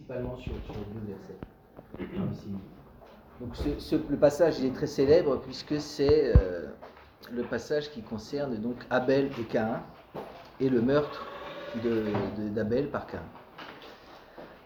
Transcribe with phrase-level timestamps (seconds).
[0.00, 1.38] principalement sur, sur deux versets.
[3.40, 6.66] Donc ce, le passage est très célèbre puisque c'est euh,
[7.32, 9.82] le passage qui concerne donc Abel et Caïn
[10.60, 11.26] et le meurtre
[12.54, 13.22] d'Abel par Caïn.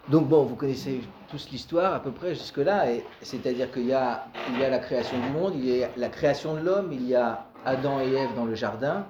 [0.08, 2.86] Donc bon, vous connaissez tous l'histoire à peu près jusque-là,
[3.22, 4.26] c'est-à-dire qu'il y, y a,
[4.58, 8.00] la création du monde, il y a la création de l'homme, il y a Adam
[8.00, 9.06] et Ève dans le jardin,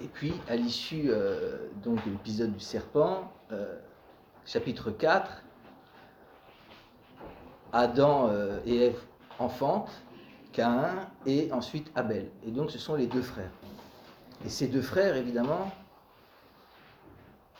[0.00, 3.76] et puis à l'issue euh, donc de l'épisode du serpent, euh,
[4.46, 5.42] chapitre 4,
[7.72, 9.00] Adam euh, et Ève
[9.38, 9.90] enfantent,
[10.52, 12.30] Caïn et ensuite Abel.
[12.46, 13.50] Et donc ce sont les deux frères.
[14.44, 15.72] Et ces deux frères, évidemment,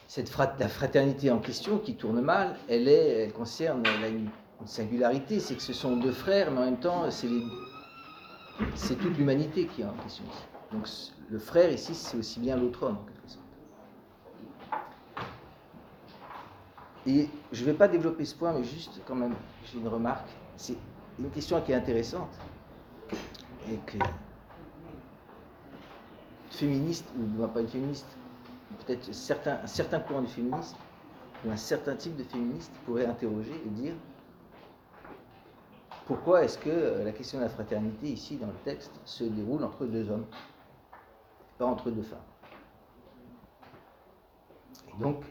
[0.07, 4.29] cette fraternité en question qui tourne mal, elle, est, elle concerne une,
[4.67, 7.29] singularité, c'est que ce sont deux frères, mais en même temps, c'est,
[8.77, 10.25] c'est toute l'humanité qui est en question.
[10.73, 10.89] Donc
[11.29, 13.45] le frère ici, c'est aussi bien l'autre homme, en quelque sorte.
[17.07, 20.29] Et je ne vais pas développer ce point, mais juste quand même, j'ai une remarque.
[20.57, 20.77] C'est
[21.19, 22.31] une question qui est intéressante
[23.71, 23.99] et que
[26.51, 28.07] féministe, ou pas une féministe,
[28.87, 30.77] peut-être certains, un certain courant du féminisme,
[31.45, 33.95] ou un certain type de féministe pourrait interroger et dire
[36.07, 39.87] pourquoi est-ce que la question de la fraternité ici dans le texte se déroule entre
[39.87, 40.27] deux hommes,
[41.59, 42.19] pas entre deux femmes?
[44.89, 45.25] Et donc,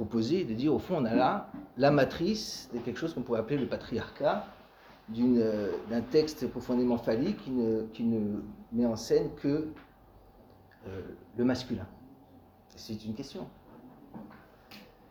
[0.00, 3.40] proposer de dire au fond on a là la matrice de quelque chose qu'on pourrait
[3.40, 4.46] appeler le patriarcat,
[5.18, 8.40] euh, d'un texte profondément phallique qui ne, qui ne,
[8.72, 9.68] met en scène que
[10.86, 11.02] euh,
[11.36, 11.86] le masculin.
[12.76, 13.46] C'est une question.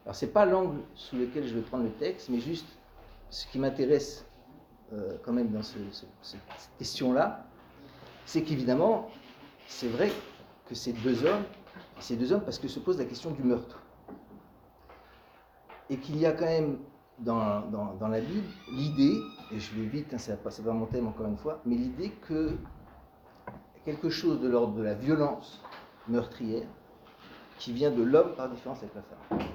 [0.06, 2.66] Alors c'est pas l'angle sous lequel je vais prendre le texte, mais juste
[3.30, 4.26] ce qui m'intéresse
[4.94, 6.42] euh, quand même dans cette
[6.80, 7.46] question-là,
[8.26, 9.12] c'est qu'évidemment,
[9.68, 10.12] c'est vrai
[10.66, 11.44] que ces deux hommes,
[12.00, 13.84] ces deux hommes parce que se pose la question du meurtre
[15.90, 16.78] et qu'il y a quand même
[17.20, 17.62] dans,
[18.00, 19.18] dans, la Bible l'idée,
[19.52, 22.56] et je vais vite, hein, c'est pas mon thème encore une fois, mais l'idée que
[23.86, 25.62] quelque chose de l'ordre de la violence
[26.08, 26.68] meurtrière
[27.58, 29.48] qui vient de l'homme par différence avec la femme.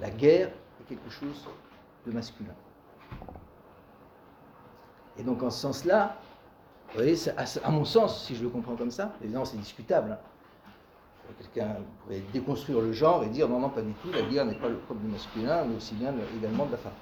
[0.00, 0.50] La guerre
[0.80, 1.46] est quelque chose
[2.06, 2.54] de masculin.
[5.18, 6.16] Et donc en ce sens-là,
[6.88, 10.18] vous voyez, à, mon sens, si je le comprends comme ça, évidemment c'est discutable, hein,
[11.38, 14.54] Quelqu'un pourrait déconstruire le genre et dire non, non, pas du tout, la guerre n'est
[14.54, 16.92] pas le propre du masculin, mais aussi bien également de la femme.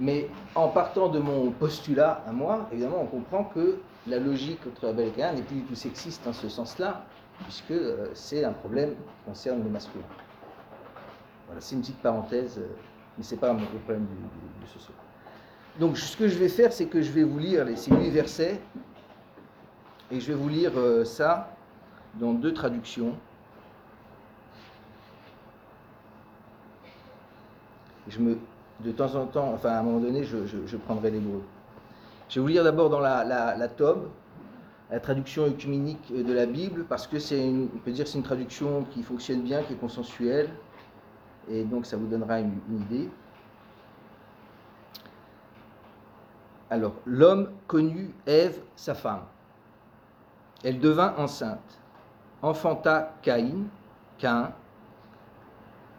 [0.00, 4.88] Mais en partant de mon postulat à moi, évidemment, on comprend que la logique entre
[4.88, 7.04] Abel et Cain n'est plus du tout sexiste en ce sens-là,
[7.44, 10.04] puisque euh, c'est un problème qui concerne le masculin.
[11.46, 12.68] Voilà, c'est une petite parenthèse, euh,
[13.16, 14.96] mais ce n'est pas un problème du, du, soir.
[15.80, 18.60] Donc, ce que je vais faire, c'est que je vais vous lire ces huit versets,
[20.10, 21.54] et je vais vous lire euh, ça
[22.14, 23.14] dans deux traductions.
[28.08, 28.38] Je me,
[28.80, 31.20] de temps en temps, enfin à un moment donné, je, prendrai les.
[32.28, 34.08] Je vais vous lire d'abord dans la, la, la Tob,
[34.90, 38.84] la traduction œcuménique de la Bible, parce que c'est, on peut dire, c'est une traduction
[38.90, 40.48] qui fonctionne bien, qui est consensuelle,
[41.48, 43.08] et donc ça vous donnera une idée.
[46.70, 49.22] Alors, l'homme connut Ève, sa femme.
[50.62, 51.77] Elle devint enceinte
[52.42, 53.66] enfanta Caïn,
[54.18, 54.52] Cain,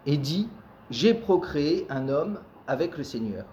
[0.06, 0.48] et dit
[0.90, 3.44] J'ai procréé un homme avec le Seigneur.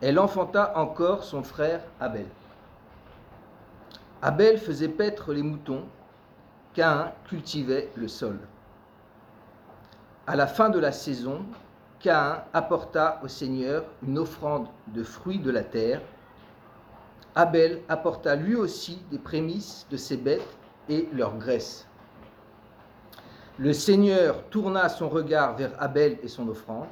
[0.00, 2.26] Elle enfanta encore son frère Abel.
[4.20, 5.84] Abel faisait paître les moutons,
[6.74, 8.38] Cain cultivait le sol.
[10.26, 11.44] À la fin de la saison,
[12.00, 16.00] Cain apporta au Seigneur une offrande de fruits de la terre.
[17.34, 20.56] Abel apporta lui aussi des prémices de ses bêtes
[20.88, 21.86] et leur graisse.
[23.58, 26.88] Le Seigneur tourna son regard vers Abel et son offrande,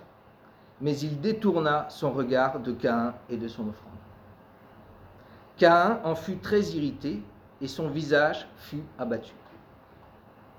[0.81, 3.93] mais il détourna son regard de Caïn et de son offrande.
[5.57, 7.23] Caïn en fut très irrité
[7.61, 9.33] et son visage fut abattu.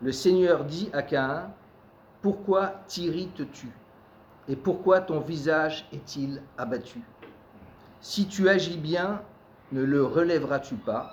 [0.01, 1.49] Le Seigneur dit à Caïn,
[2.21, 3.67] Pourquoi t'irrites-tu
[4.47, 7.01] Et pourquoi ton visage est-il abattu?
[7.99, 9.21] Si tu agis bien,
[9.71, 11.11] ne le relèveras-tu pas?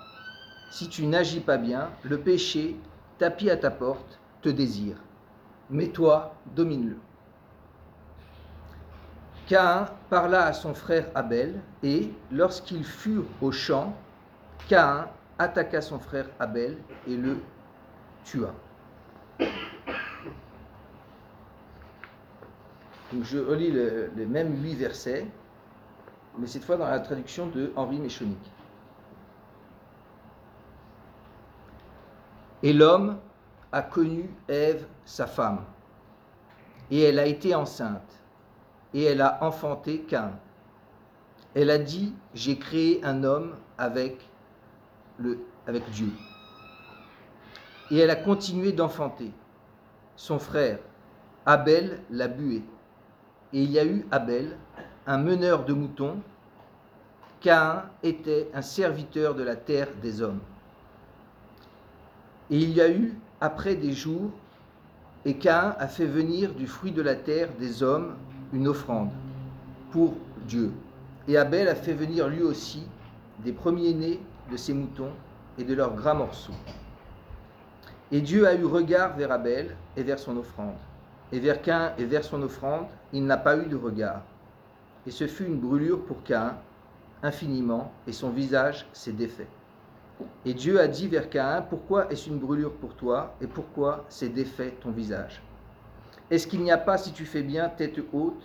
[0.70, 2.76] Si tu n'agis pas bien, le péché,
[3.18, 4.96] tapis à ta porte, te désire.
[5.70, 6.96] Mais toi, domine-le.
[9.46, 13.96] Caïn parla à son frère Abel, et lorsqu'ils furent au champ,
[14.68, 16.76] Caïn attaqua son frère Abel
[17.06, 17.38] et le
[18.24, 18.52] tua.
[23.10, 25.26] Donc je relis les mêmes huit versets,
[26.38, 28.38] mais cette fois dans la traduction de Henri Méchonic.
[32.62, 33.18] Et l'homme
[33.72, 35.64] a connu Ève, sa femme.
[36.90, 38.22] Et elle a été enceinte,
[38.94, 40.32] et elle a enfanté Cain.
[41.54, 44.28] Elle a dit, j'ai créé un homme avec,
[45.18, 46.10] le, avec Dieu.
[47.90, 49.32] Et elle a continué d'enfanter.
[50.16, 50.78] Son frère,
[51.46, 52.62] Abel, l'a bué.
[53.52, 54.56] Et il y a eu Abel,
[55.06, 56.20] un meneur de moutons.
[57.40, 60.40] Cain était un serviteur de la terre des hommes.
[62.50, 64.30] Et il y a eu, après des jours,
[65.24, 68.14] et Cain a fait venir du fruit de la terre des hommes
[68.52, 69.10] une offrande
[69.90, 70.14] pour
[70.46, 70.72] Dieu.
[71.26, 72.86] Et Abel a fait venir lui aussi
[73.40, 75.12] des premiers-nés de ses moutons
[75.58, 76.54] et de leurs gras morceaux.
[78.10, 80.76] Et Dieu a eu regard vers Abel et vers son offrande.
[81.30, 84.22] Et vers Cain et vers son offrande, il n'a pas eu de regard.
[85.06, 86.56] Et ce fut une brûlure pour Cain,
[87.22, 89.48] infiniment, et son visage s'est défait.
[90.44, 94.28] Et Dieu a dit vers Cain, pourquoi est-ce une brûlure pour toi, et pourquoi s'est
[94.28, 95.42] défait ton visage?
[96.30, 98.42] Est-ce qu'il n'y a pas, si tu fais bien, tête haute,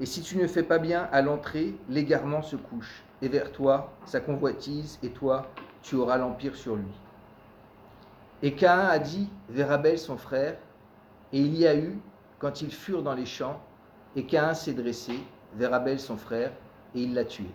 [0.00, 3.92] et si tu ne fais pas bien à l'entrée, l'égarement se couche, et vers toi,
[4.04, 5.46] sa convoitise, et toi,
[5.82, 6.92] tu auras l'empire sur lui.
[8.42, 10.56] Et Cain a dit vers Abel son frère,
[11.32, 11.98] et il y a eu,
[12.38, 13.60] quand ils furent dans les champs,
[14.16, 15.18] et Cain s'est dressé
[15.56, 16.52] vers Abel son frère,
[16.94, 17.46] et il l'a tué.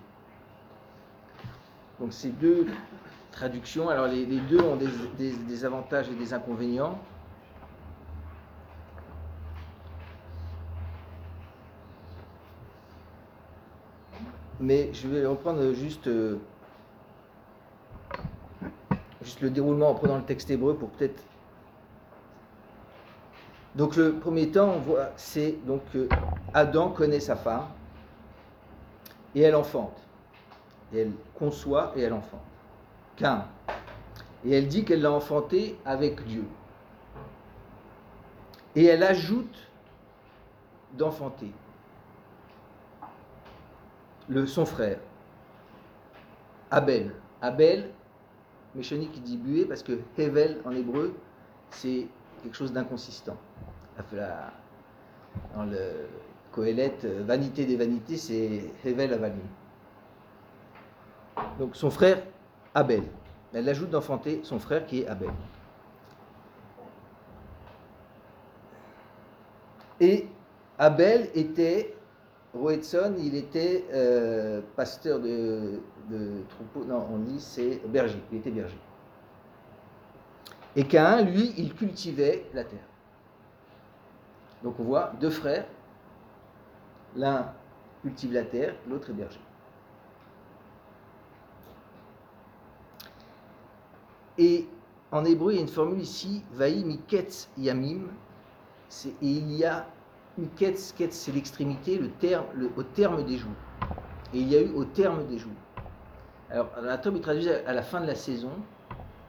[2.00, 2.66] Donc ces deux
[3.32, 6.98] traductions, alors les, deux ont des, avantages et des inconvénients.
[14.60, 16.38] Mais je vais reprendre juste euh,
[19.22, 21.24] juste le déroulement en prenant le texte hébreu pour peut-être.
[23.76, 26.10] Donc le premier temps, on voit, c'est donc que
[26.54, 27.68] Adam connaît sa femme
[29.36, 29.96] et elle enfante.
[30.94, 32.49] Et elle conçoit et elle enfante.
[34.46, 36.46] Et elle dit qu'elle l'a enfanté avec Dieu.
[38.76, 39.68] Et elle ajoute
[40.94, 41.52] d'enfanter
[44.46, 45.00] son frère,
[46.72, 47.14] Abel.
[47.42, 47.90] Abel
[48.76, 51.16] Méchoni qui dit buée parce que Hevel en hébreu,
[51.72, 52.08] c'est
[52.44, 53.38] quelque chose d'inconsistant.
[55.56, 56.08] Dans le
[56.52, 59.48] Kohelet, vanité des vanités, c'est Hevel Avalim.
[61.58, 62.22] Donc son frère
[62.76, 63.04] Abel.
[63.54, 65.32] Elle ajoute d'enfanter son frère qui est Abel.
[70.00, 70.28] Et
[70.78, 71.94] Abel était
[72.54, 75.82] Roetson, il était euh, pasteur de,
[76.50, 76.86] troupeaux.
[76.86, 78.22] Non, on dit c'est berger.
[78.32, 78.80] Il était berger.
[80.76, 82.80] Et Cain, lui, il cultivait la terre.
[84.64, 85.66] Donc on voit deux frères.
[87.16, 87.52] L'un
[88.02, 89.40] cultive la terre, l'autre est berger.
[94.40, 94.66] Et
[95.12, 98.08] en hébreu, il y a une formule ici, Vaï miketz yamim,
[99.06, 99.86] et il y a
[100.38, 103.52] miketz, ketz c'est l'extrémité, le terme, le, au terme des jours.
[104.34, 105.52] Et il y a eu au terme des jours.
[106.50, 108.52] Alors, la tombe est traduit à la fin de la saison,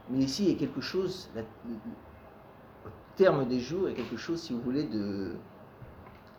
[0.09, 4.17] mais ici, il y a quelque chose, au terme des jours, il y a quelque
[4.17, 5.33] chose, si vous voulez, de.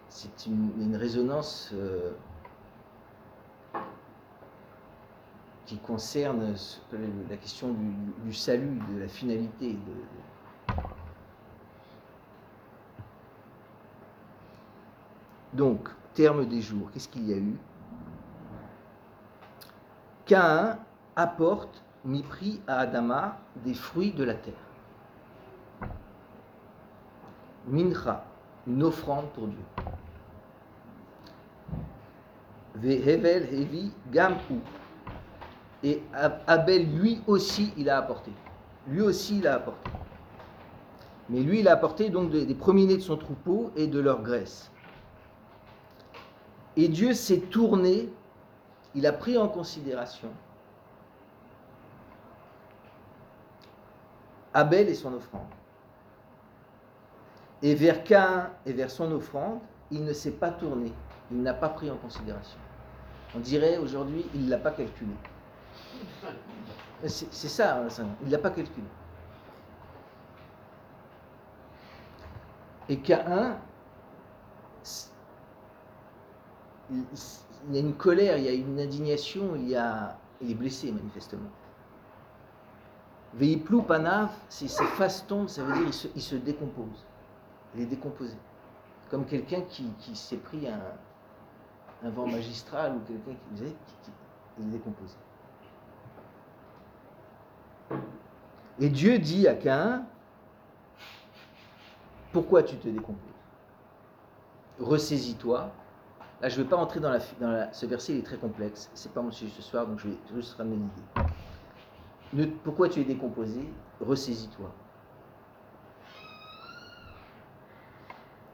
[0.08, 2.12] C'est une, résonance euh,
[5.72, 6.54] qui concerne
[7.30, 7.74] la question
[8.26, 9.78] du, salut, de la finalité.
[15.54, 17.56] Donc, terme des jours, qu'est-ce qu'il y a eu?
[20.26, 20.78] Cain
[21.16, 24.54] apporte, mi-pris à Adama, des fruits de la terre.
[27.66, 28.26] Mincha,
[28.68, 29.66] une offrande pour Dieu.
[32.76, 34.60] Vehevel hevi gampu.
[35.84, 36.02] Et
[36.48, 38.32] Abel, lui aussi, il a apporté.
[38.88, 39.90] Lui aussi, il a apporté.
[41.30, 44.72] Mais lui, il a apporté donc des premiers-nés de son troupeau et de leur graisse.
[46.78, 48.10] Et Dieu s'est tourné
[48.96, 50.30] il a pris en considération
[54.54, 55.48] Abel et son offrande.
[57.62, 59.60] Et vers Cain et vers son offrande,
[59.92, 60.92] il ne s'est pas tourné,
[61.32, 62.60] il n'a pas pris en considération.
[63.34, 65.14] On dirait aujourd'hui, il ne l'a pas calculé.
[67.08, 67.84] C'est ça,
[68.22, 68.86] il ne l'a pas calculé.
[72.90, 73.58] Et Cain,
[76.92, 77.06] il
[77.72, 81.50] y a une colère, il y a une indignation, il, est blessé manifestement.
[83.34, 87.06] Veiplou panav, c'est ses faces tombent, ça veut dire il se, décompose.
[87.76, 88.36] Il est décomposé.
[89.10, 94.12] Comme quelqu'un qui, s'est pris un, vent magistral ou quelqu'un qui, qui,
[94.56, 95.16] qui est décomposé.
[98.82, 100.06] Et Dieu dit à Cain,
[102.34, 103.22] pourquoi tu te décomposes?
[104.80, 105.72] Ressaisis-toi.
[106.42, 108.90] Là, je ne vais pas entrer dans, la, dans ce verset, il est très complexe.
[108.96, 110.80] C'est pas mon sujet ce soir, donc je vais juste ramener
[112.34, 112.52] l'idée.
[112.64, 113.70] Pourquoi tu es décomposé?
[114.00, 114.74] Ressaisis-toi.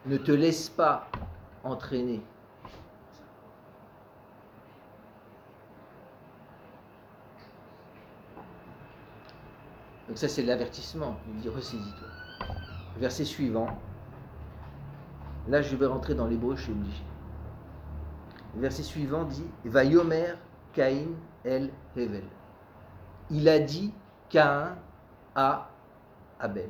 [0.07, 1.07] Ne te laisse pas
[1.63, 2.21] entraîner.
[10.07, 12.07] Donc ça c'est l'avertissement, il dit ressaisis-toi.
[12.97, 13.67] Verset suivant.
[15.47, 17.03] Là je vais rentrer dans l'hébreu, je suis obligé.
[18.55, 20.33] verset suivant dit Va Yomer
[20.73, 21.09] Caïn
[21.43, 22.23] El Hevel.
[23.29, 23.93] Il a dit
[24.29, 24.75] Caïn
[25.35, 25.69] à
[26.39, 26.69] Abel.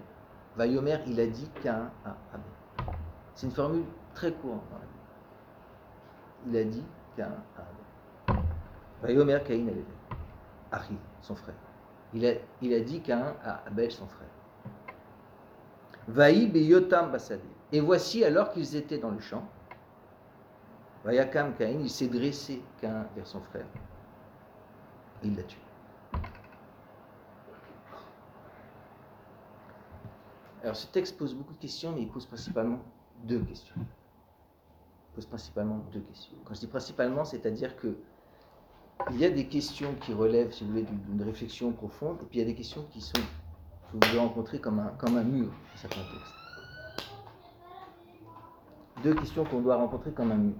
[0.55, 2.95] Va Yomer, il a dit Caïn à Abel.
[3.35, 4.83] C'est une formule très courante dans la.
[6.47, 6.83] Il a dit
[7.15, 8.43] Caïn à Abel.
[9.03, 9.85] Va Yomer Caïn El Hevel.
[10.71, 11.55] Ari, son frère.
[12.13, 14.27] Il a, dit Caïn à Abel, son frère.
[16.07, 17.43] Vaïb et Yotam Basadé.
[17.71, 19.47] Et voici alors qu'ils étaient dans le champ.
[21.03, 23.65] Vayakam Caïn, il s'est dressé Caïn vers son frère.
[25.23, 25.59] Il l'a tué.
[30.63, 32.79] Alors ce texte pose beaucoup de questions, mais il pose principalement
[33.23, 33.75] deux questions.
[33.77, 36.35] Il pose principalement deux questions.
[36.45, 37.97] Quand je dis principalement, c'est-à-dire que
[39.11, 42.39] il y a des questions qui relèvent, si vous voulez, d'une réflexion profonde, et puis
[42.39, 43.13] il y a des questions qui sont,
[43.91, 46.33] que vous rencontrer comme un, comme un mur dans certains textes.
[49.03, 50.55] Deux questions qu'on doit rencontrer comme un mur.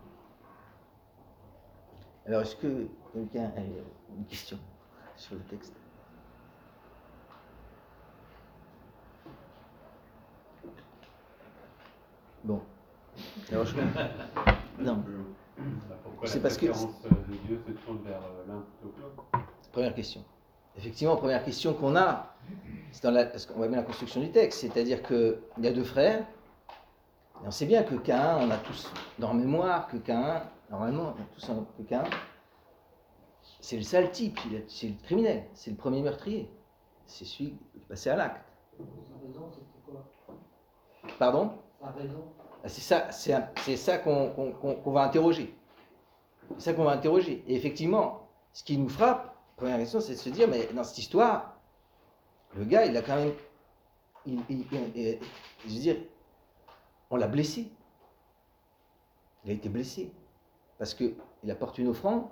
[2.25, 4.59] Alors, est-ce que quelqu'un a une question
[5.15, 5.73] sur le texte?
[12.43, 12.61] Bon.
[13.51, 13.75] Alors, je...
[14.79, 15.03] Non.
[16.25, 16.67] C'est parce que.
[16.67, 16.71] Euh,
[19.71, 20.23] première question.
[20.77, 22.35] Effectivement, première question qu'on a,
[22.91, 25.73] c'est dans la, parce qu'on voit bien la construction du texte, c'est-à-dire qu'il y a
[25.73, 26.21] deux frères,
[27.43, 31.21] et on sait bien que Cain, on a tous dans mémoire que Cain, normalement, on
[31.21, 32.03] a tous que Cain,
[33.59, 36.49] c'est le sale type, c'est le criminel, c'est le premier meurtrier,
[37.07, 38.45] c'est celui qui est passé à l'acte.
[41.17, 41.53] Pardon?
[42.65, 45.55] C'est ça, ça qu'on va interroger.
[46.57, 47.43] C'est ça qu'on va interroger.
[47.47, 50.97] Et effectivement, ce qui nous frappe, première question, c'est de se dire, mais dans cette
[50.97, 51.57] histoire,
[52.55, 53.33] le gars, il a quand même,
[54.25, 54.33] je
[55.65, 55.97] veux dire,
[57.09, 57.71] on l'a blessé.
[59.45, 60.11] Il a été blessé
[60.77, 62.27] parce que il apporte une offrande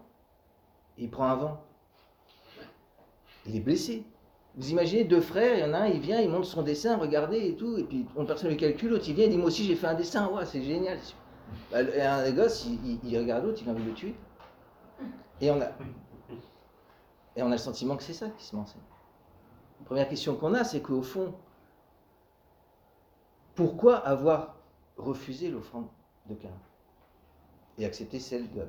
[0.97, 1.63] et il prend un vent.
[3.45, 4.03] Il est blessé.
[4.57, 6.95] Vous imaginez deux frères, il y en a un, il vient, il montre son dessin,
[6.95, 9.47] regardez et tout, et puis on personne ne calcule, l'autre il vient, il dit moi
[9.47, 10.97] aussi j'ai fait un dessin, ouais, c'est génial.
[11.71, 12.65] Bah, et un des gosses,
[13.03, 14.15] il, regarde l'autre, il a envie de le tuer.
[15.41, 15.67] Et on a,
[17.35, 18.81] et on a le sentiment que c'est ça qui se m'enseigne.
[19.83, 21.33] Première question qu'on a, c'est qu'au fond,
[23.55, 24.55] pourquoi avoir
[24.95, 25.87] refusé l'offrande
[26.29, 26.49] de Cain
[27.77, 28.61] et accepté celle de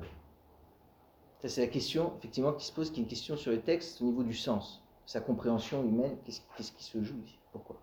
[1.41, 4.01] Ça, c'est la question, effectivement, qui se pose, qui est une question sur le texte
[4.01, 7.77] au niveau du sens sa compréhension humaine, qu'est-ce qui se joue ici Pourquoi?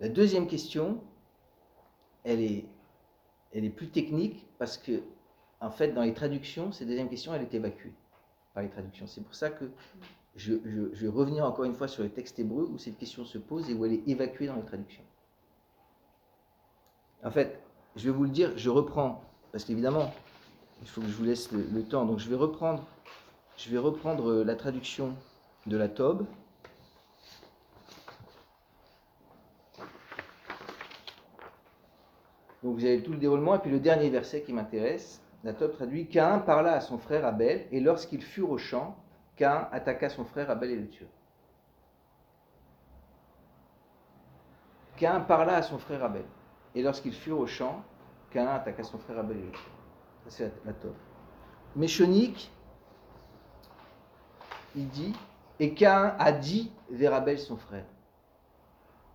[0.00, 1.00] La deuxième question,
[2.22, 2.64] elle est,
[3.70, 5.02] plus technique parce que,
[5.60, 7.92] en fait, dans les traductions, cette deuxième question, elle est évacuée
[8.54, 9.08] par les traductions.
[9.08, 9.64] C'est pour ça que
[10.36, 13.68] je, vais revenir encore une fois sur le texte hébreu où cette question se pose
[13.70, 15.04] et où elle est évacuée dans les traductions.
[17.24, 17.60] En fait,
[17.96, 19.20] je vais vous le dire, je reprends,
[19.50, 20.12] parce qu'évidemment,
[20.80, 22.84] il faut que je vous laisse le temps, donc je vais reprendre
[23.56, 25.14] je vais reprendre euh, la traduction
[25.66, 26.26] de la Tobe.
[32.62, 35.72] Donc vous avez tout le déroulement, et puis le dernier verset qui m'intéresse, la Tobe
[35.72, 38.96] traduit Cain parla à son frère Abel, et lorsqu'ils furent au champ,
[39.36, 41.06] Cain attaqua son frère Abel et le tua.
[44.96, 46.24] Cain parla à son frère Abel,
[46.74, 47.84] et lorsqu'ils furent au champ,
[48.30, 49.72] Cain attaqua son frère Abel et le tua.
[50.28, 50.90] c'est la, la
[51.76, 52.50] Méchonique
[54.76, 55.12] il dit,
[55.60, 57.84] et Cain a dit vers Abel son frère.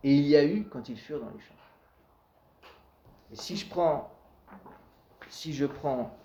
[0.03, 1.53] Et il y a eu quand ils furent dans les champs.
[3.31, 3.57] Et si
[5.53, 6.17] je prends,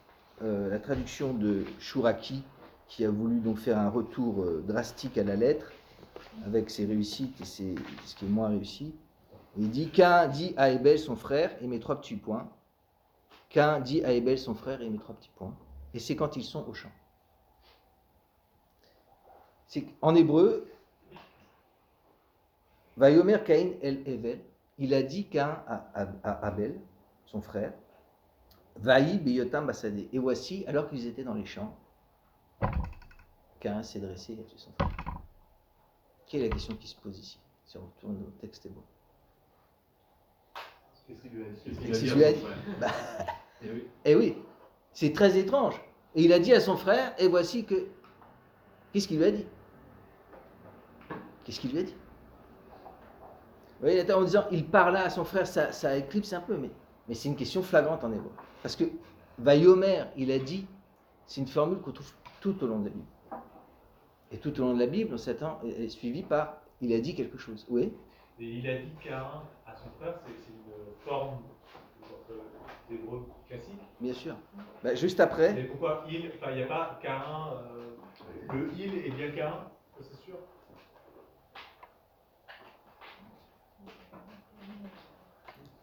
[0.42, 2.42] euh, la traduction de Shuraki,
[2.88, 5.72] qui a voulu donc faire un retour euh, drastique à la lettre,
[6.46, 8.94] avec ses réussites et ce qui est moins réussi,
[9.56, 12.48] il dit Cain dit à Abel son frère, et mes trois petits points.
[13.84, 15.54] Dit à Abel son frère, et mes trois petits points.
[15.92, 16.90] Et c'est quand ils sont au champ
[20.02, 20.68] en hébreu,
[22.96, 24.40] Vayomer Cain el Evel,
[24.78, 26.80] il a dit qu'à à, Abel,
[27.26, 27.72] son frère,
[28.76, 30.06] Vaï beyotam basade.
[30.12, 31.76] Et voici, alors qu'ils étaient dans les champs,
[33.60, 34.90] Cain s'est dressé et a tué son frère.
[36.26, 38.82] Quelle est la question qui se pose ici Si on retourne au texte hébreu?
[40.54, 41.86] que Qu'est-ce qu'il lui a dit?
[41.86, 42.44] Qu'est-ce qu'il lui a dit?
[42.80, 42.88] Bah,
[43.62, 43.88] Eh oui.
[44.04, 44.36] Eh oui,
[44.92, 45.80] c'est très étrange.
[46.14, 47.88] Et il a dit à son frère, et voici que...
[48.92, 49.46] Qu'est-ce qu'il lui a dit?
[51.44, 51.94] Qu'est-ce qu'il lui a dit?
[53.80, 56.70] Vous voyez, en disant, il parla à son frère, ça, ça éclipse un peu, mais,
[57.08, 58.30] mais c'est une question flagrante en hébreu.
[58.62, 58.84] Parce que
[59.38, 60.66] Vayomer, il a dit,
[61.26, 63.04] c'est une formule qu'on trouve tout au long de la Bible.
[64.30, 67.14] Et tout au long de la Bible, Satan est est suivi par, il a dit
[67.14, 67.66] quelque chose.
[67.68, 67.92] Oui
[68.40, 71.38] Et il a dit qu'un à son frère, c'est c'est une forme
[72.30, 72.34] euh,
[72.88, 73.80] d'hébreu classique.
[74.00, 74.34] Bien sûr.
[74.82, 77.22] Bah, juste après, Mais pourquoi il Enfin, il n'y a pas Cain.
[77.52, 77.96] euh,
[78.52, 79.52] le il est bien Cain,
[79.96, 80.36] ça, c'est sûr.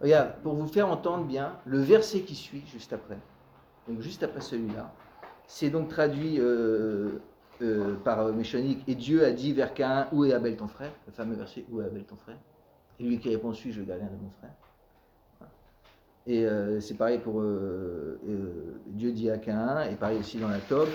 [0.01, 3.19] Regarde, pour vous faire entendre bien, le verset qui suit juste après,
[3.87, 4.91] donc juste après celui-là,
[5.45, 7.19] c'est donc traduit euh,
[7.61, 10.91] euh, par Méchanique, et Dieu a dit vers Cain, où est Abel ton frère?
[11.05, 12.37] Le fameux verset, où est Abel ton frère?
[12.99, 14.53] Et lui qui répond, suis-je le gardien de mon frère?
[16.25, 20.49] Et euh, c'est pareil pour euh, euh, Dieu dit à Cain, et pareil aussi dans
[20.49, 20.87] la Tob.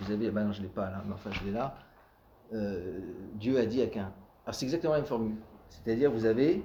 [0.00, 1.76] Vous avez, ben non, je ne l'ai pas là, mais enfin je l'ai là.
[2.52, 2.98] Euh,
[3.34, 4.12] Dieu a dit à Cain.
[4.44, 5.36] Alors c'est exactement la même formule.
[5.70, 6.64] C'est-à-dire, vous avez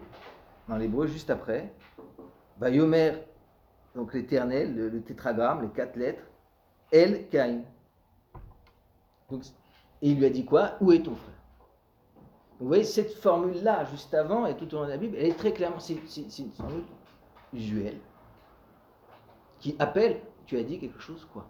[0.71, 1.69] dans l'hébreu juste après,
[2.57, 3.11] Vayomer,
[3.93, 6.23] donc l'éternel, le, tétragramme, les quatre lettres,
[6.93, 7.63] El Cain.
[9.29, 9.43] Donc,
[10.01, 10.77] et il lui a dit quoi?
[10.79, 11.35] Où est ton frère?
[12.61, 15.37] Vous voyez, cette formule-là, juste avant et tout au long de la Bible, elle est
[15.37, 15.95] très clairement, c'est
[16.39, 16.85] une formule
[17.51, 17.99] usuelle
[19.59, 21.47] qui appelle, tu as dit quelque chose, quoi?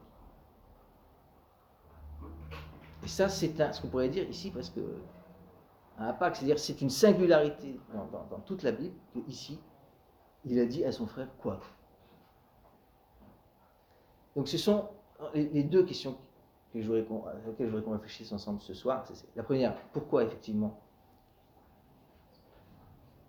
[3.03, 4.79] Et ça, c'est ce qu'on pourrait dire ici, parce que
[6.01, 9.60] un impact, c'est-à-dire c'est une singularité dans, toute la Bible, que ici,
[10.46, 11.60] il a dit à son frère quoi.
[14.36, 14.89] Donc ce sont
[15.34, 16.17] les, deux questions
[16.74, 19.05] que je voudrais qu'on- à laquelle je voudrais qu'on réfléchisse ensemble ce soir.
[19.36, 20.79] La première, pourquoi effectivement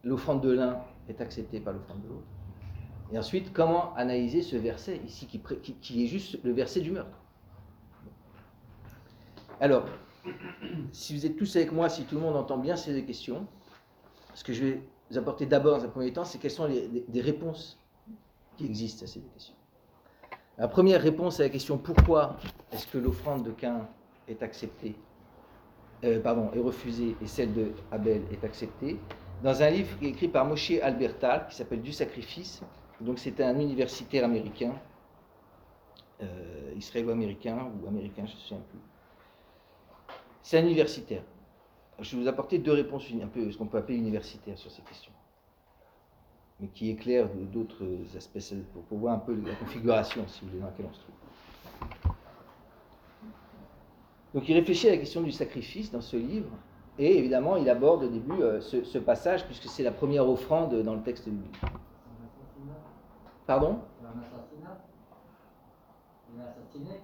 [0.05, 2.27] l'offrande de l'un est acceptée par l'offrande de l'autre?
[3.11, 7.19] Et ensuite, comment analyser ce verset ici qui est juste le verset du meurtre?
[9.61, 9.85] Alors,
[10.93, 13.47] si vous êtes tous avec moi, si tout le monde entend bien ces deux questions,
[14.35, 17.21] ce que je vais vous apporter d'abord dans un premier temps, c'est quelles sont les,
[17.21, 17.79] réponses
[18.57, 19.55] qui existent à ces deux questions.
[20.59, 22.37] La première réponse à la question pourquoi
[22.73, 23.89] est-ce que l'offrande de Cain
[24.29, 24.95] est acceptée,
[26.05, 28.99] euh, pardon, est refusée et celle de Abel est acceptée,
[29.43, 32.63] dans un livre écrit par Moshe Albertal qui s'appelle Du sacrifice.
[33.01, 34.75] Donc c'était un universitaire américain,
[36.23, 38.92] euh, israélo-américain ou américain, je ne souviens plus.
[40.43, 41.23] C'est un universitaire.
[42.01, 44.83] Je vais vous apporter deux réponses, un peu ce qu'on peut appeler universitaires sur ces
[44.83, 45.13] questions,
[46.59, 47.85] mais qui éclairent d'autres
[48.17, 51.01] aspects pour, pour voir un peu la configuration, si vous voulez, dans laquelle on se
[51.01, 51.15] trouve.
[54.35, 56.51] Donc il réfléchit à la question du sacrifice dans ce livre,
[56.99, 60.75] et évidemment il aborde au début euh, ce, ce passage, puisque c'est la première offrande
[60.83, 61.61] dans le texte biblique.
[61.63, 62.81] Un assassinat?
[63.47, 63.79] Pardon?
[64.03, 64.81] Un assassinat?
[66.41, 67.01] A assassiné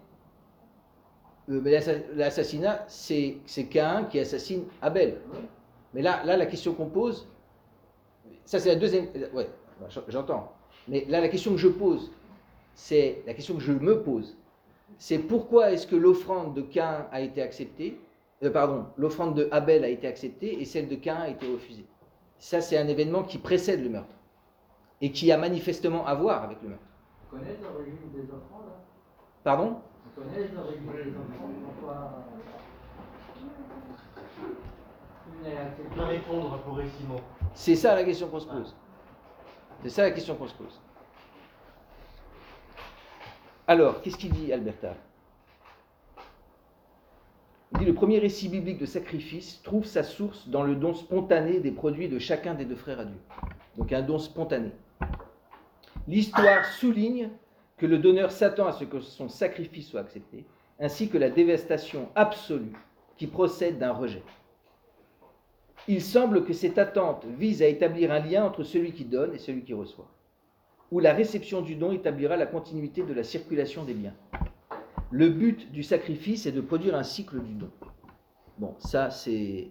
[1.48, 5.18] L'assassinat, c'est c'est Cain qui assassine Abel.
[5.94, 7.26] Mais là, là la question qu'on pose,
[8.44, 9.06] ça c'est la deuxième.
[9.32, 9.48] Ouais,
[10.08, 10.52] j'entends.
[10.88, 12.10] Mais là, la question que je pose,
[12.74, 14.36] c'est la question que je me pose,
[14.98, 17.98] c'est pourquoi est-ce que l'offrande de Cain a été acceptée
[18.42, 21.86] euh, Pardon, l'offrande de Abel a été acceptée et celle de Cain a été refusée?
[22.38, 24.14] Ça, c'est un événement qui précède le meurtre
[25.00, 26.84] et qui a manifestement à voir avec le meurtre.
[27.30, 28.80] Vous connaissez l'origine des enfants là
[29.44, 29.76] Pardon?
[35.94, 36.58] Bien répondre.
[37.54, 38.76] C'est ça la question qu'on se pose.
[39.82, 40.80] C'est ça la question qu'on se pose.
[43.66, 44.94] Alors, qu'est-ce qu'il dit Alberta?
[47.72, 51.60] Il dit le premier récit biblique de sacrifice trouve sa source dans le don spontané
[51.60, 53.20] des produits de chacun des deux frères à Dieu.
[53.76, 54.72] Donc un don spontané.
[56.08, 57.30] L'histoire souligne
[57.78, 60.44] que le donneur s'attend à ce que son sacrifice soit accepté,
[60.80, 62.72] ainsi que la dévastation absolue
[63.16, 64.22] qui procède d'un rejet.
[65.86, 69.38] Il semble que cette attente vise à établir un lien entre celui qui donne et
[69.38, 70.10] celui qui reçoit,
[70.90, 74.14] où la réception du don établira la continuité de la circulation des biens.
[75.10, 77.70] Le but du sacrifice est de produire un cycle du don.
[78.58, 79.68] Bon, ça c'est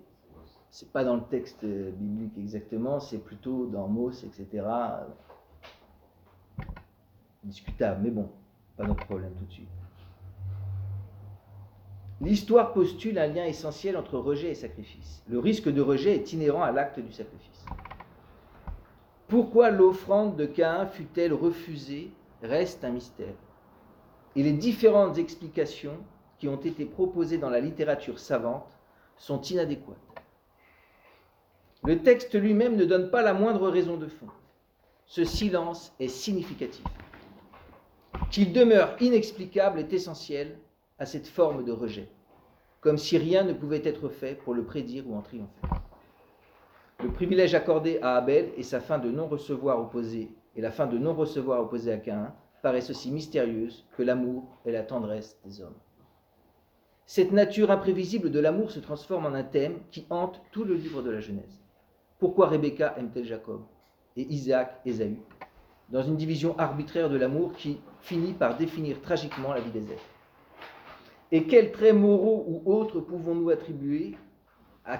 [0.70, 4.64] c'est pas dans le texte biblique exactement, c'est plutôt dans Mos, etc.
[7.48, 8.30] Discutable, mais bon,
[8.76, 9.70] pas notre problème tout de suite.
[12.20, 15.24] L'histoire postule un lien essentiel entre rejet et sacrifice.
[15.30, 17.66] Le risque de rejet est inhérent à l'acte du sacrifice.
[19.30, 22.12] Pourquoi l'offrande de Caïn fut-elle refusée
[22.44, 23.36] reste un mystère.
[24.36, 25.98] Et les différentes explications
[26.40, 28.68] qui ont été proposées dans la littérature savante
[29.16, 29.96] sont inadéquates.
[31.86, 34.28] Le texte lui-même ne donne pas la moindre raison de fond.
[35.06, 36.84] ce silence est significatif.
[38.32, 40.58] Qu'il demeure inexplicable est essentiel
[41.00, 42.10] à cette forme de rejet,
[42.82, 45.68] comme si rien ne pouvait être fait pour le prédire ou en triompher.
[47.04, 50.98] Le privilège accordé à Abel et sa fin de non-recevoir opposée et la fin de
[50.98, 55.78] non-recevoir opposée à Caïn paraissent aussi mystérieuses que l'amour et la tendresse des hommes.
[57.06, 61.02] Cette nature imprévisible de l'amour se transforme en un thème qui hante tout le livre
[61.02, 61.62] de la Genèse.
[62.20, 63.62] Pourquoi Rebecca aime-t-elle Jacob
[64.18, 65.18] et Isaac Ésaü
[65.90, 70.04] Dans une division arbitraire de l'amour qui finit par définir tragiquement la vie des êtres.
[71.32, 74.16] Et quels traits moraux ou autres pouvons-nous attribuer
[74.86, 74.98] à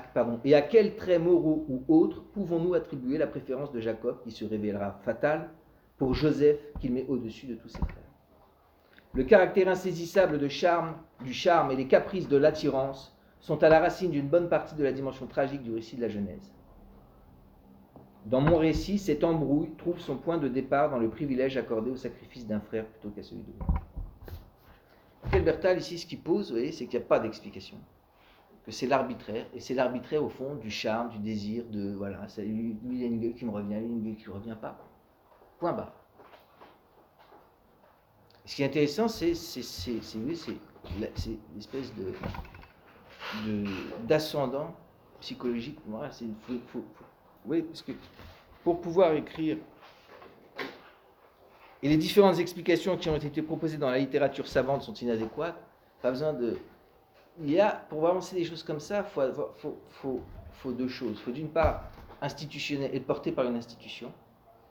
[0.62, 5.50] quels traits moraux ou autres pouvons-nous attribuer la préférence de Jacob qui se révélera fatale
[5.98, 8.04] pour Joseph qu'il met au-dessus de tous ses frères?
[9.14, 13.80] Le caractère insaisissable de charme, du charme et les caprices de l'attirance sont à la
[13.80, 16.54] racine d'une bonne partie de la dimension tragique du récit de la Genèse.
[18.28, 21.96] Dans mon récit, cette embrouille trouve son point de départ dans le privilège accordé au
[21.96, 23.82] sacrifice d'un frère plutôt qu'à celui de l'autre.
[25.32, 27.78] Kelbertal, ici, ce qu'il pose, vous voyez, c'est qu'il n'y a pas d'explication
[28.66, 32.42] que c'est l'arbitraire, et c'est l'arbitraire au fond du charme, du désir, de voilà, ça,
[32.42, 34.58] lui, il y a une gueule qui me revient, lui, une gueule qui ne revient
[34.60, 34.78] pas.
[35.58, 35.94] Point bas.
[38.44, 39.32] ce qui est intéressant, c'est
[41.56, 42.14] l'espèce de
[44.06, 44.76] d'ascendant
[45.22, 45.80] psychologique.
[46.12, 46.26] C'est
[47.48, 47.94] oui, parce que
[48.64, 49.58] pour pouvoir écrire
[51.84, 55.62] et les différentes explications qui ont été proposées dans la littérature savante sont inadéquates,
[56.02, 56.58] pas besoin de
[57.40, 61.12] il y a, pour avancer des choses comme ça, il faut, deux choses.
[61.12, 61.84] Il faut d'une part
[62.20, 64.12] institutionnel, être porté par une institution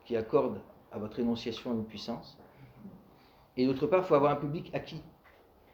[0.04, 0.60] qui accorde
[0.90, 2.36] à votre énonciation une puissance.
[3.56, 5.00] Et d'autre part, il faut avoir un public acquis.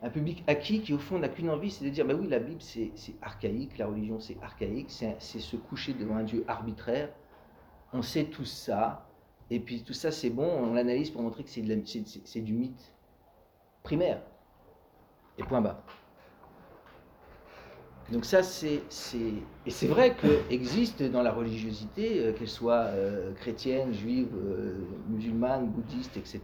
[0.02, 2.40] Un public acquis qui, au fond, n'a qu'une envie, c'est de dire, bah oui, la
[2.40, 2.90] Bible, c'est
[3.22, 7.08] archaïque, la religion, c'est archaïque, c'est se coucher devant un Dieu arbitraire.
[7.92, 9.06] On sait tout ça,
[9.50, 12.92] et puis tout ça, c'est bon, on l'analyse pour montrer que c'est du mythe
[13.82, 14.20] primaire.
[15.38, 15.82] Et point bas.
[18.10, 18.80] Donc ça, c'est...
[19.66, 25.68] Et c'est vrai qu'existe dans la religiosité, euh, qu'elle soit euh, chrétienne, juive, euh, musulmane,
[25.68, 26.40] bouddhiste, etc.,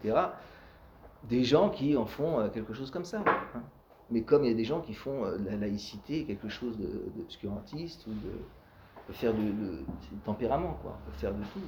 [1.25, 3.23] des gens qui en font quelque chose comme ça.
[3.27, 3.63] Hein.
[4.11, 6.79] Mais comme il y a des gens qui font la laïcité quelque chose
[7.17, 9.85] d'obscurantiste ou de, faire du
[10.25, 10.99] tempérament, quoi.
[11.09, 11.61] On faire de tout.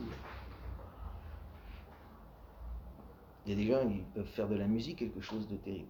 [3.47, 5.89] Il y a des gens qui peuvent faire de la musique quelque chose de terrible.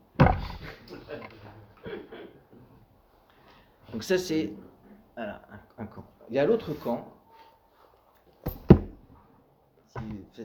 [3.92, 4.53] Donc ça, c'est
[5.16, 6.05] un, camp.
[6.29, 7.12] Il y a l'autre camp,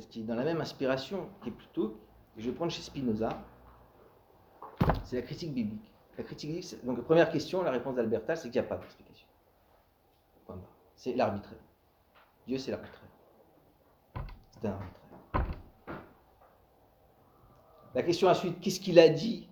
[0.10, 1.99] qui est dans la même inspiration, qui est plutôt,
[2.38, 3.30] je vais prendre chez Spinoza,
[5.04, 5.91] c'est la critique biblique.
[6.17, 8.78] La critique biblique, donc la première question, la réponse d'Alberta, c'est qu'il n'y a pas
[8.78, 9.28] d'explication.
[10.95, 11.60] C'est l'arbitraire.
[12.48, 13.10] Dieu, c'est l'arbitraire.
[14.52, 14.95] C'est un arbitraire.
[17.93, 19.50] La question ensuite, qu'est-ce qu'il a dit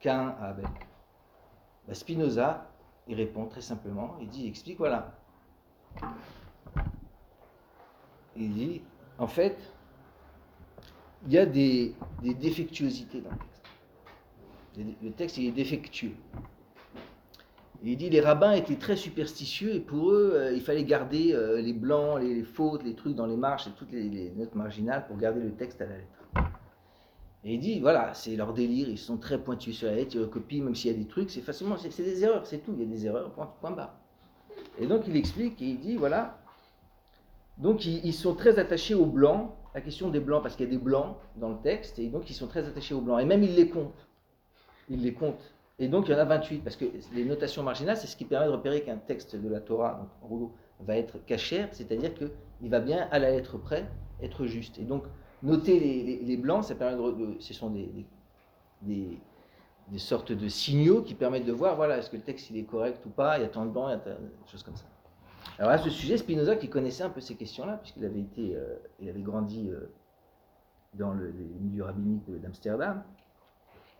[0.00, 0.66] qu'un à Abel?
[1.86, 2.70] Bah, Spinoza,
[3.06, 5.14] il répond très simplement, il dit, il explique, voilà.
[8.36, 8.82] Il dit,
[9.18, 9.58] en fait,
[11.26, 14.98] il y a des, défectuosités dans le texte.
[15.02, 16.12] Le texte, est défectueux.
[17.82, 21.60] il dit, les rabbins étaient très superstitieux et pour eux, euh, il fallait garder euh,
[21.60, 25.16] les blancs, les, fautes, les trucs dans les marches et toutes les notes marginales pour
[25.16, 26.18] garder le texte à la lettre.
[27.44, 30.20] Et il dit, voilà, c'est leur délire, ils sont très pointus sur la lettre, ils
[30.20, 32.82] recopient, même s'il y a des trucs, c'est facilement, c'est des erreurs, c'est tout, il
[32.82, 33.94] y a des erreurs, point, point barre.
[34.78, 36.38] Et donc il explique et il dit, voilà,
[37.58, 40.72] donc ils, sont très attachés aux blancs, la question des blancs, parce qu'il y a
[40.72, 43.42] des blancs dans le texte, et donc ils sont très attachés aux blancs, et même
[43.42, 44.08] ils les comptent,
[44.88, 45.54] ils les comptent.
[45.78, 48.24] Et donc il y en a 28, parce que les notations marginales, c'est ce qui
[48.24, 52.14] permet de repérer qu'un texte de la Torah, donc, en rouleau, va être cachère, c'est-à-dire
[52.14, 53.86] qu'il va bien à la lettre près
[54.22, 54.78] être juste.
[54.78, 55.04] Et donc
[55.42, 58.06] noter les, blancs, ça permet de, ce sont des,
[58.82, 59.18] des,
[59.96, 63.04] sortes de signaux qui permettent de voir, voilà, est-ce que le texte il est correct
[63.06, 64.84] ou pas, il y a tant de blancs, il y a des choses comme ça.
[65.58, 68.76] Alors à ce sujet, Spinoza, qui connaissait un peu ces questions-là, puisqu'il avait été, euh,
[69.00, 69.90] il avait grandi euh,
[70.94, 73.02] dans le, milieu rabbinique d'Amsterdam,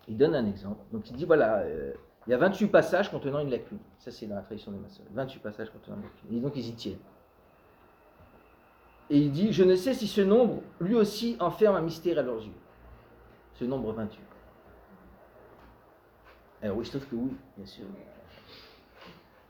[0.07, 0.81] il donne un exemple.
[0.93, 1.93] Donc il dit, voilà, euh,
[2.27, 3.79] il y a 28 passages contenant une lacune.
[3.99, 5.03] Ça, c'est dans la tradition des maçons.
[5.13, 6.37] 28 passages contenant une lacune.
[6.37, 6.99] Et donc ils y tiennent.
[9.11, 12.23] Et il dit, je ne sais si ce nombre, lui aussi, enferme un mystère à
[12.23, 12.53] leurs yeux.
[13.55, 14.21] Ce nombre 28.
[16.63, 17.85] Alors oui, je trouve que oui, bien sûr.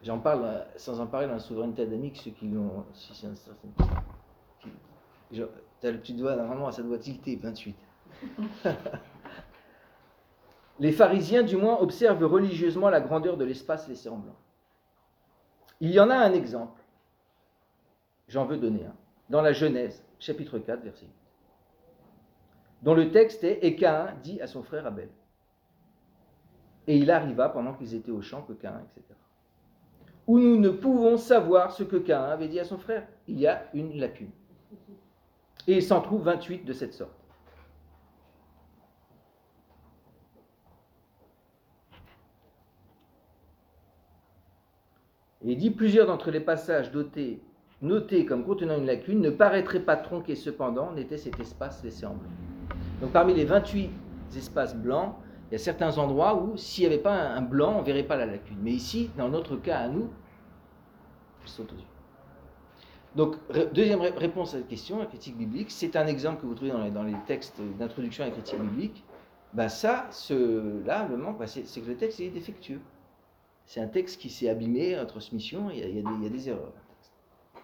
[0.05, 2.85] J'en parle euh, sans en parler dans la souveraineté adamique, ceux qui l'ont.
[2.95, 3.69] Si c'est un certain.
[5.31, 7.77] Doigt, normalement, ça doit tilter, 28.
[10.79, 14.37] les pharisiens, du moins, observent religieusement la grandeur de l'espace laissé en blanc.
[15.81, 16.81] Il y en a un exemple.
[18.29, 18.95] J'en veux donner un.
[19.31, 21.13] dans la Genèse, chapitre 4, verset 8,
[22.83, 25.09] dont le texte est Et Caïn dit à son frère Abel.
[26.87, 29.15] Et il arriva pendant qu'ils étaient au champ que Caïn, etc.
[30.29, 33.09] Où nous ne pouvons savoir ce que Caïn avait dit à son frère.
[33.27, 34.31] Il y a une lacune.
[35.67, 37.19] Et il s'en trouve 28 de cette sorte.
[45.47, 47.41] Et dit plusieurs d'entre les passages dotés,
[47.81, 52.15] notés comme contenant une lacune ne paraîtraient pas tronqués cependant, n'était cet espace laissé en
[52.15, 52.31] blanc.
[53.01, 53.91] Donc parmi les 28
[54.37, 55.15] espaces blancs,
[55.49, 58.03] il y a certains endroits où s'il n'y avait pas un blanc, on ne verrait
[58.03, 58.59] pas la lacune.
[58.61, 60.11] Mais ici, dans notre cas à nous,
[61.45, 61.83] il saute aux yeux.
[63.17, 63.37] Donc,
[63.73, 67.03] deuxième réponse à la question, la critique biblique, c'est un exemple que vous trouvez dans
[67.03, 69.05] les, textes d'introduction à la critique biblique.
[69.55, 72.81] Ben ça, ce, là, le manque, ben c'est que le texte est défectueux.
[73.65, 76.73] C'est un texte qui s'est abîmé en transmission, il, y a des, erreurs.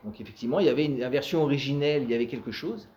[0.04, 2.88] Donc effectivement, il y avait une, version originelle, il y avait quelque chose,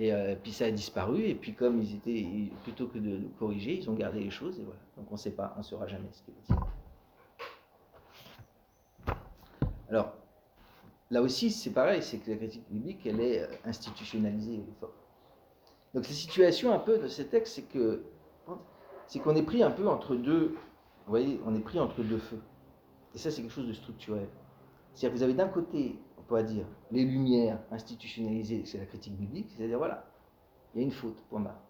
[0.00, 2.26] et euh, puis ça a disparu, et puis comme ils étaient,
[2.62, 4.80] plutôt que de, corriger, ils ont gardé les choses, et voilà.
[4.96, 6.58] Donc on ne sait pas, on ne saura jamais ce qui est dit.
[9.90, 10.14] Alors,
[11.10, 14.64] là aussi, c'est pareil, c'est que la critique biblique, elle est euh, institutionnalisée.
[15.92, 18.02] Donc la situation un peu de ces textes, c'est que
[19.06, 20.56] c'est qu'on est pris un peu entre deux,
[21.04, 22.40] vous voyez, on est pris entre deux feux.
[23.14, 24.28] Et ça, c'est quelque chose de structurel.
[24.94, 25.98] C'est-à-dire que vous avez d'un côté,
[26.30, 30.04] on dire, les lumières institutionnalisées, c'est la critique biblique, c'est-à-dire voilà,
[30.74, 31.60] il y a une faute, point barre.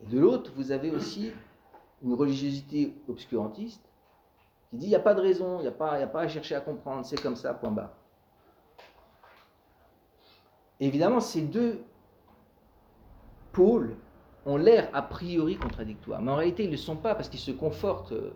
[0.00, 1.32] Et de l'autre, vous avez aussi
[2.02, 3.84] une religiosité obscurantiste
[4.70, 6.28] qui dit il n'y a pas de raison, il n'y a, pas, a pas à
[6.28, 7.92] chercher à comprendre, c'est comme ça, point barre.
[10.80, 11.84] évidemment, ces deux
[13.52, 13.96] pôles
[14.46, 17.40] ont l'air a priori contradictoires, mais en réalité, ils ne le sont pas parce qu'ils
[17.40, 18.32] se confortent euh,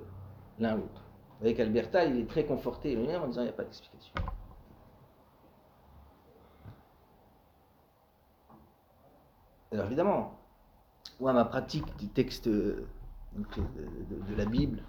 [0.59, 1.03] l'un l'autre.
[1.41, 4.15] Avec Alberta, il est très conforté lui-même en disant il n'y a pas d'explication.
[9.73, 10.39] Alors évidemment,
[11.21, 12.87] moi, ma pratique du texte de,
[13.35, 14.83] de, la Bible,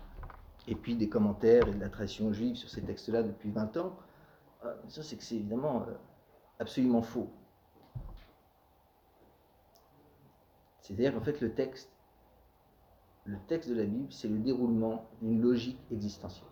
[0.68, 3.96] et puis des commentaires et de la tradition juive sur ces textes-là depuis 20 ans,
[4.66, 5.94] euh, ça c'est que c'est évidemment euh,
[6.60, 7.30] absolument faux.
[10.82, 11.90] C'est-à-dire qu'en fait le texte,
[13.26, 16.48] le texte de la Bible, c'est le déroulement d'une logique existentielle.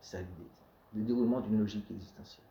[0.00, 0.24] C'est ça.
[0.94, 2.49] Le déroulement d'une logique existentielle.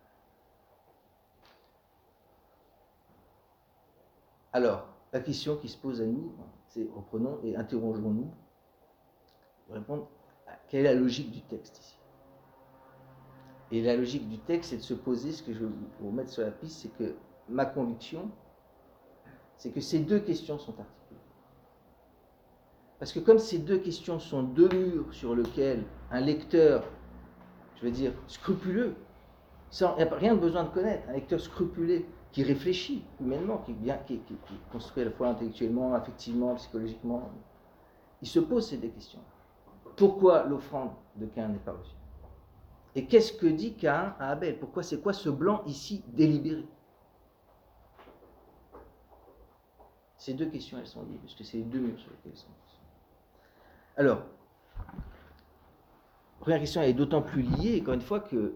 [4.53, 6.33] Alors, la question qui se pose à nous,
[6.67, 8.31] c'est reprenons et interrogeons-nous
[9.69, 10.07] répondre
[10.47, 11.95] à quelle est la logique du texte ici.
[13.71, 16.31] Et la logique du texte, c'est de se poser, ce que je vais vous mettre
[16.31, 17.15] sur la piste, c'est que
[17.47, 18.31] ma conviction,
[19.57, 21.19] c'est que ces deux questions sont articulées.
[22.97, 26.83] Parce que comme ces deux questions sont deux murs sur lesquels un lecteur,
[27.77, 28.95] je veux dire, scrupuleux,
[29.79, 33.75] il n'y a rien de besoin de connaître, un lecteur scrupuleux qui réfléchit humainement, qui,
[34.71, 37.29] construit à la fois intellectuellement, affectivement, psychologiquement,
[38.21, 39.21] il se pose ces deux questions.
[39.95, 41.95] Pourquoi l'offrande de Cain n'est pas reçue?
[42.95, 44.59] Et qu'est-ce que dit Cain à Abel?
[44.59, 46.65] Pourquoi c'est quoi ce blanc ici délibéré?
[50.17, 52.37] Ces deux questions, elles sont liées, parce que c'est les deux murs sur lesquels elles
[52.37, 52.47] sont.
[53.95, 54.23] Alors,
[56.39, 58.53] première question, elle est d'autant plus liée, encore une fois, que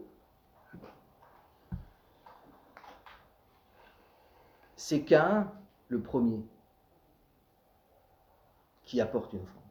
[4.93, 5.51] c'est Cain
[5.87, 6.45] le premier
[8.83, 9.63] qui apporte une offrande.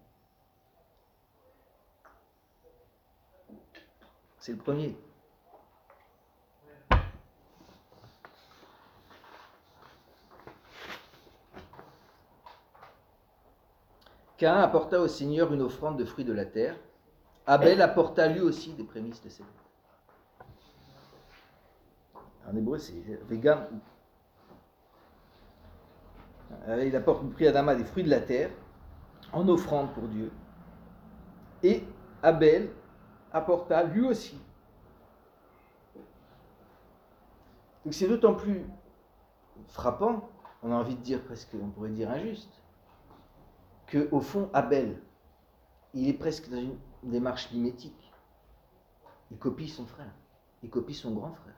[4.40, 4.96] C'est le premier.
[14.38, 16.76] Cain apporta au Seigneur une offrande de fruits de la terre.
[17.46, 19.44] Abel apporta lui aussi des prémices de ses
[22.44, 23.68] En hébreu, c'est vegan.
[26.68, 28.50] Euh, il apporte prix Adama des fruits de la terre
[29.32, 30.30] en offrande pour Dieu.
[31.62, 31.84] Et
[32.22, 32.70] Abel
[33.32, 34.38] apporta lui aussi.
[37.84, 38.64] Donc c'est d'autant plus
[39.68, 40.28] frappant,
[40.62, 42.60] on a envie de dire presque, on pourrait dire injuste,
[43.86, 45.00] que au fond Abel,
[45.94, 48.12] il est presque dans une démarche mimétique.
[49.30, 50.12] Il copie son frère,
[50.62, 51.54] il copie son grand frère.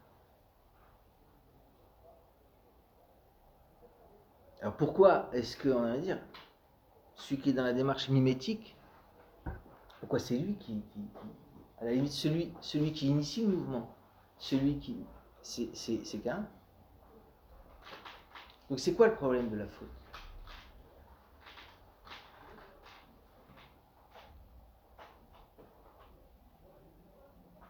[4.65, 6.19] Alors pourquoi est-ce qu'on va dire,
[7.17, 8.77] celui qui est dans la démarche mimétique,
[10.01, 10.83] pourquoi c'est lui qui,
[11.79, 13.97] à la limite, celui, celui qui initie le mouvement,
[14.39, 15.07] celui qui.
[15.43, 16.49] C'est qu'un.
[18.69, 19.89] Donc, c'est quoi le problème de la faute?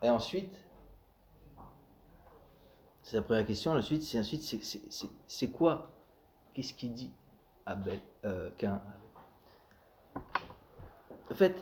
[0.02, 0.54] Et ensuite,
[3.02, 3.70] C'est la première question.
[3.70, 6.03] Ensuite, c'est ensuite, c'est- c'est- c'est c'est quoi?
[6.54, 7.12] Qu'est-ce qu'il dit
[7.66, 8.80] Abel euh, Cain
[10.16, 11.56] En fait,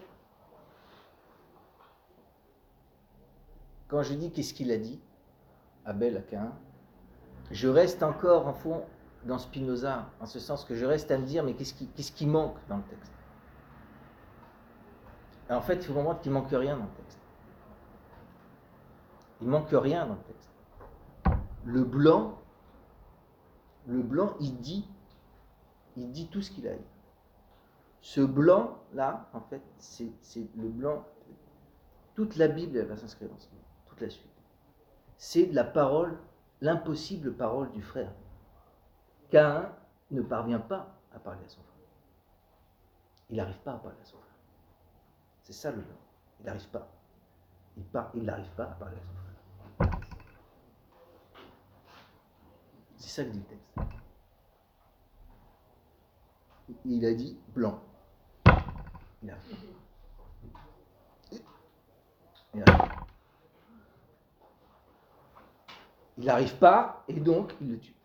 [3.88, 5.00] quand je dis qu'est-ce qu'il a dit,
[5.86, 6.52] Abel à Cain,
[7.50, 8.84] je reste encore en fond
[9.24, 12.56] dans Spinoza, en ce sens que je reste à me dire, mais qu'est-ce qui, manque
[12.68, 13.12] dans le texte?
[15.48, 17.18] En fait, il faut comprendre qu'il manque rien dans le texte.
[19.40, 20.50] Il manque rien dans le texte.
[21.64, 22.41] Le blanc,
[23.86, 24.88] le blanc, il dit,
[25.96, 26.84] il dit tout ce qu'il a dit.
[28.00, 30.10] Ce blanc-là, en fait, c'est
[30.56, 31.04] le blanc.
[32.14, 34.26] Toute la Bible, va s'inscrire dans ce blanc, toute la suite.
[35.16, 36.18] C'est la parole,
[36.60, 38.12] l'impossible parole du frère.
[39.30, 39.72] Cain
[40.10, 41.72] ne parvient pas à parler à son frère.
[43.30, 44.36] Il n'arrive pas à parler à son frère.
[45.42, 45.96] C'est ça le blanc.
[46.40, 46.88] Il n'arrive pas.
[48.14, 49.21] Il n'arrive pas à parler à son frère.
[53.02, 53.74] C'est ça que dit le texte.
[56.84, 57.82] Il a dit blanc.
[59.24, 59.56] Il arrive.
[62.54, 62.92] Il arrive.
[66.16, 67.96] Il n'arrive pas et donc il le tue.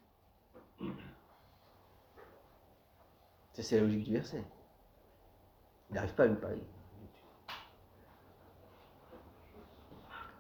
[3.54, 4.44] Ça, c'est la logique du verset.
[5.92, 6.64] Il n'arrive pas à lui parler.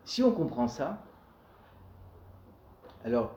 [0.04, 1.04] Si on comprend ça,
[3.06, 3.36] alors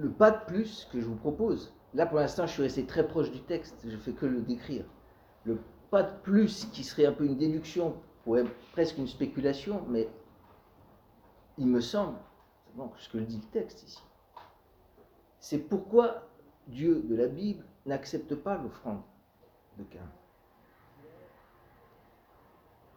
[0.00, 3.06] le pas de plus que je vous propose, là pour l'instant je suis resté très
[3.06, 4.84] proche du texte, je fais que le décrire.
[5.44, 5.58] Le
[5.90, 10.08] pas de plus qui serait un peu une déduction, pourrait presque une spéculation, mais
[11.56, 12.18] il me semble,
[12.66, 14.02] c'est bon, ce que dit le texte ici,
[15.40, 16.28] c'est pourquoi
[16.66, 19.00] Dieu de la Bible n'accepte pas l'offrande
[19.78, 20.10] de Cain.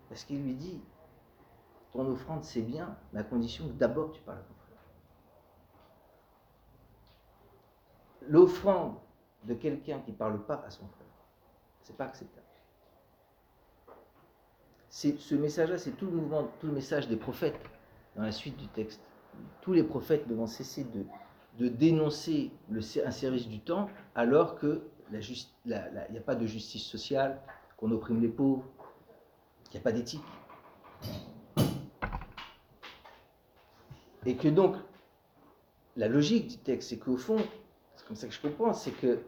[0.09, 0.81] Parce qu'il lui dit,
[1.93, 4.77] ton offrande c'est bien, mais à condition que d'abord tu parles à frère.
[8.27, 8.95] L'offrande
[9.45, 11.07] de quelqu'un qui ne parle pas à son frère,
[11.81, 12.45] c'est pas acceptable.
[14.89, 17.59] Ce message-là, c'est tout le mouvement, tout le message des prophètes
[18.15, 19.01] dans la suite du texte.
[19.61, 22.51] Tous les prophètes ne vont cesser de, dénoncer
[23.05, 24.81] un service du temps alors que
[25.11, 25.19] il
[25.65, 27.41] n'y a pas de justice sociale,
[27.77, 28.63] qu'on opprime les pauvres,
[29.65, 30.21] qu'il n'y a pas d'éthique.
[34.25, 34.75] Et que donc,
[35.97, 37.37] la logique du texte, c'est qu'au fond,
[38.11, 39.19] comme ça que je comprends, c'est que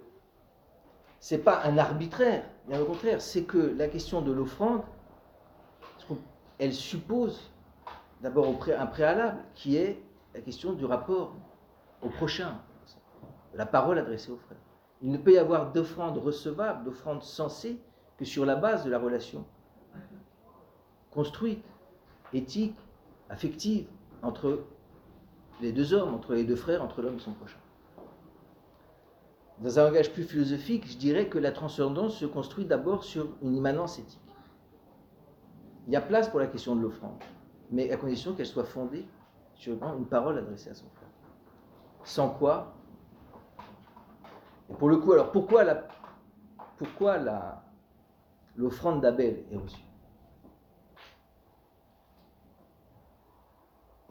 [1.22, 4.82] c'est pas un arbitraire, bien au contraire, c'est que la question de l'offrande,
[6.60, 7.50] elle suppose
[8.20, 8.46] d'abord
[8.78, 11.34] un préalable qui est la question du rapport
[12.02, 12.60] au prochain,
[13.54, 14.58] la parole adressée au frère.
[15.02, 17.80] Il ne peut y avoir d'offrande recevable, d'offrande sensée,
[18.18, 19.46] que sur la base de la relation
[21.10, 21.64] construite,
[22.34, 22.76] éthique,
[23.30, 23.88] affective,
[24.24, 24.66] entre
[25.62, 27.63] les deux hommes, entre les deux frères, entre l'homme et son prochain.
[29.60, 33.56] Dans un langage plus philosophique, je dirais que la transcendance se construit d'abord sur une
[33.56, 34.20] immanence éthique.
[35.88, 37.22] Il y a place pour la question de l'offrande,
[37.72, 39.06] mais à condition qu'elle soit fondée
[39.56, 41.10] sur une parole adressée à son frère.
[42.04, 42.74] Sans quoi,
[44.80, 45.88] pour le coup, alors pourquoi la,
[46.78, 47.20] pourquoi
[48.56, 49.86] l'offrande d'Abel est reçue?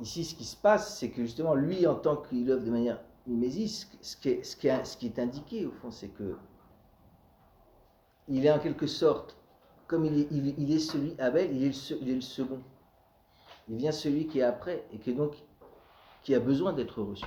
[0.01, 3.01] Ici, ce qui se passe, c'est que justement, lui, en tant qu'il œuvre de manière
[3.27, 4.57] mimésis, ce qui est, ce
[4.97, 6.37] qui est, indiqué, au fond, c'est que
[8.29, 9.37] il est en quelque sorte,
[9.87, 12.61] comme il est, celui, Abel, il est, le, second.
[13.69, 15.35] Il vient celui qui est après, et qui, donc,
[16.23, 17.27] qui a besoin d'être reçu.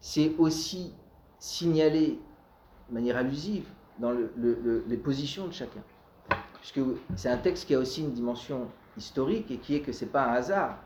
[0.00, 0.94] C'est aussi
[1.38, 2.20] signalé
[2.88, 3.66] de manière allusive
[3.98, 5.82] dans le, le, les positions de chacun.
[6.60, 6.80] Puisque
[7.16, 10.10] c'est un texte qui a aussi une dimension historique, et qui est que ce n'est
[10.10, 10.78] pas un hasard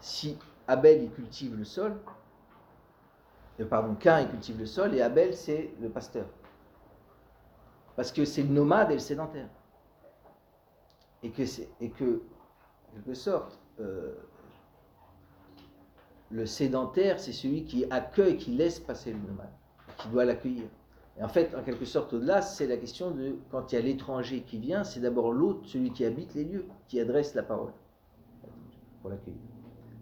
[0.00, 1.96] si Abel il cultive le sol,
[3.68, 6.26] pardon, Cain il cultive le sol et Abel c'est le pasteur.
[7.96, 9.48] Parce que c'est le nomade et le sédentaire.
[11.22, 11.42] Et que,
[11.80, 12.22] et que
[12.88, 14.14] en quelque sorte, euh,
[16.30, 19.52] le sédentaire c'est celui qui accueille, qui laisse passer le nomade,
[19.98, 20.64] qui doit l'accueillir.
[21.18, 23.82] Et en fait, en quelque sorte, au-delà, c'est la question de quand il y a
[23.82, 27.72] l'étranger qui vient, c'est d'abord l'autre, celui qui habite les lieux, qui adresse la parole
[29.02, 29.40] pour l'accueillir.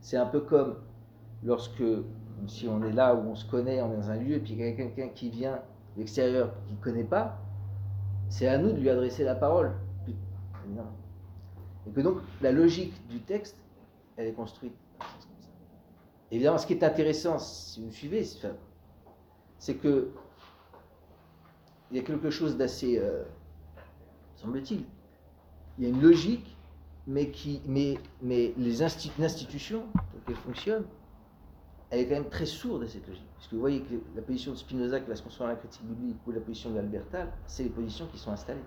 [0.01, 0.77] C'est un peu comme
[1.43, 1.83] lorsque,
[2.47, 4.57] si on est là où on se connaît, on est dans un lieu, et puis
[4.57, 5.57] quelqu'un qui vient
[5.97, 7.39] de l'extérieur qui ne connaît pas,
[8.29, 9.73] c'est à nous de lui adresser la parole.
[11.87, 13.57] Et que donc la logique du texte,
[14.17, 14.75] elle est construite.
[16.31, 18.27] Évidemment, ce qui est intéressant, si vous me suivez,
[19.59, 20.11] c'est que
[21.91, 23.25] il y a quelque chose d'assez, euh,
[24.37, 24.85] semble-t-il,
[25.79, 26.55] il y a une logique
[27.07, 29.87] mais, qui, mais, mais les institu institutions
[30.45, 30.85] fonctionnent
[31.91, 33.29] elle est quand même très sourde à cette logique.
[33.37, 35.59] Parce que vous voyez que la position de Spinoza qui va se construire dans la
[35.59, 38.65] critique biblique ou la position d'Albertal, c'est les positions qui sont installées.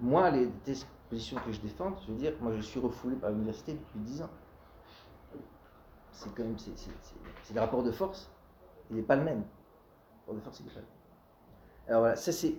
[0.00, 0.48] Moi, les
[1.10, 4.22] positions que je défends, je veux dire, moi je suis refoulé par l'université depuis 10
[4.22, 4.30] ans.
[6.12, 8.30] C'est quand même, c'est le rapport de force,
[8.90, 9.42] il n'est pas le même.
[10.26, 10.92] Le rapport de force, il n'est pas le même.
[11.88, 12.54] Alors voilà, ça c'est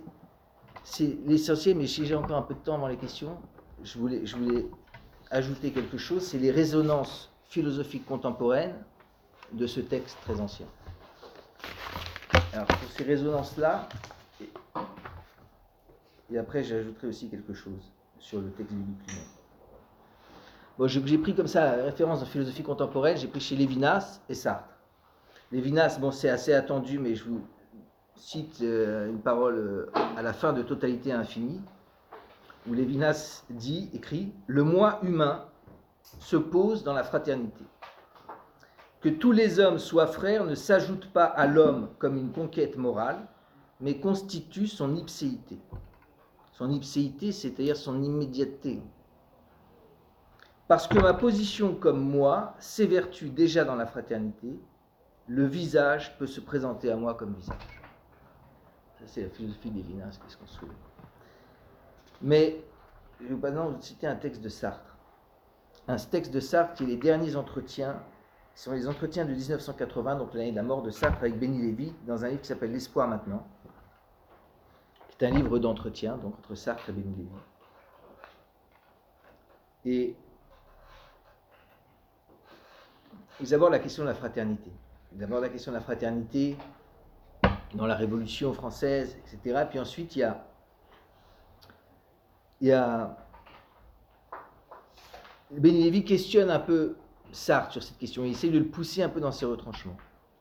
[1.26, 3.38] l'essentiel, mais si j'ai encore un peu de temps avant les questions,
[3.82, 4.66] je voulais, je voulais
[5.30, 8.74] ajouter quelque chose, c'est les résonances philosophiques contemporaines
[9.52, 10.66] de ce texte très ancien.
[12.52, 13.88] Alors pour ces résonances-là,
[16.30, 19.24] et, après j'ajouterai aussi quelque chose sur le texte biblique lui-même.
[20.78, 24.34] Bon, j'ai pris comme ça la référence en philosophie contemporaine, j'ai pris chez Lévinas et
[24.34, 24.68] Sartre.
[25.52, 27.42] Lévinas, bon c'est assez attendu, mais je vous
[28.16, 31.60] cite euh, une parole euh, à la fin de Totalité infinie,
[32.68, 35.44] où Lévinas dit, écrit, Le moi humain
[36.20, 37.64] se pose dans la fraternité.
[39.00, 43.26] Que tous les hommes soient frères ne s'ajoute pas à l'homme comme une conquête morale,
[43.80, 45.58] mais constitue son ipséité.
[46.52, 48.82] Son ipséité, c'est-à-dire son immédiateté.
[50.68, 54.60] Parce que ma position comme moi s'évertue déjà dans la fraternité,
[55.26, 57.82] le visage peut se présenter à moi comme visage.
[58.98, 60.68] Ça, c'est la philosophie des qui se construit.
[62.20, 62.62] Mais
[63.20, 64.96] je vais maintenant citer un texte de Sartre.
[65.88, 67.96] Un texte de Sartre qui est les derniers entretiens
[68.60, 71.62] ce sont les entretiens de 1980, donc l'année de la mort de Sartre avec Benny
[71.62, 73.48] Lévy, dans un livre qui s'appelle L'espoir maintenant,
[75.08, 77.26] qui est un livre d'entretien, donc entre Sartre et Benny
[79.82, 80.14] Lévy.
[83.42, 84.70] Et d'abord la question de la fraternité.
[85.12, 86.58] D'abord la question de la fraternité
[87.72, 89.64] dans la Révolution française, etc.
[89.70, 90.44] Puis ensuite, il y a,
[92.60, 93.16] il y a
[95.50, 96.98] Benny Lévy questionne un peu
[97.32, 98.24] Sartre sur cette question.
[98.24, 99.96] Il essaie de le pousser un peu dans ses retranchements.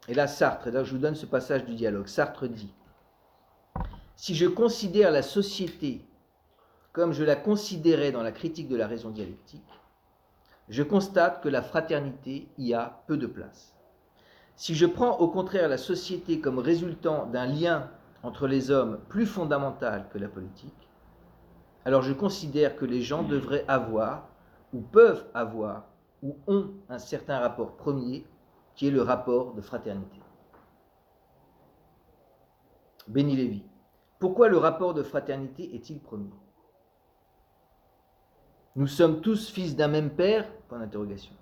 [0.07, 2.07] Et là, Sartre, là je vous donne ce passage du dialogue.
[2.07, 2.73] Sartre dit
[4.15, 6.05] Si je considère la société
[6.91, 9.61] comme je la considérais dans la critique de la raison dialectique,
[10.69, 13.75] je constate que la fraternité y a peu de place.
[14.55, 17.89] Si je prends au contraire la société comme résultant d'un lien
[18.23, 20.89] entre les hommes plus fondamental que la politique,
[21.85, 24.27] alors je considère que les gens devraient avoir
[24.73, 25.85] ou peuvent avoir
[26.24, 28.26] ou ont un certain rapport premier
[28.76, 30.20] qui est le rapport de fraternité.
[33.07, 33.63] Béni Lévy.
[34.20, 36.30] Pourquoi le rapport de fraternité est-il premier?
[38.76, 40.51] Nous sommes tous fils d'un même père?
[40.67, 41.34] Point d'interrogation.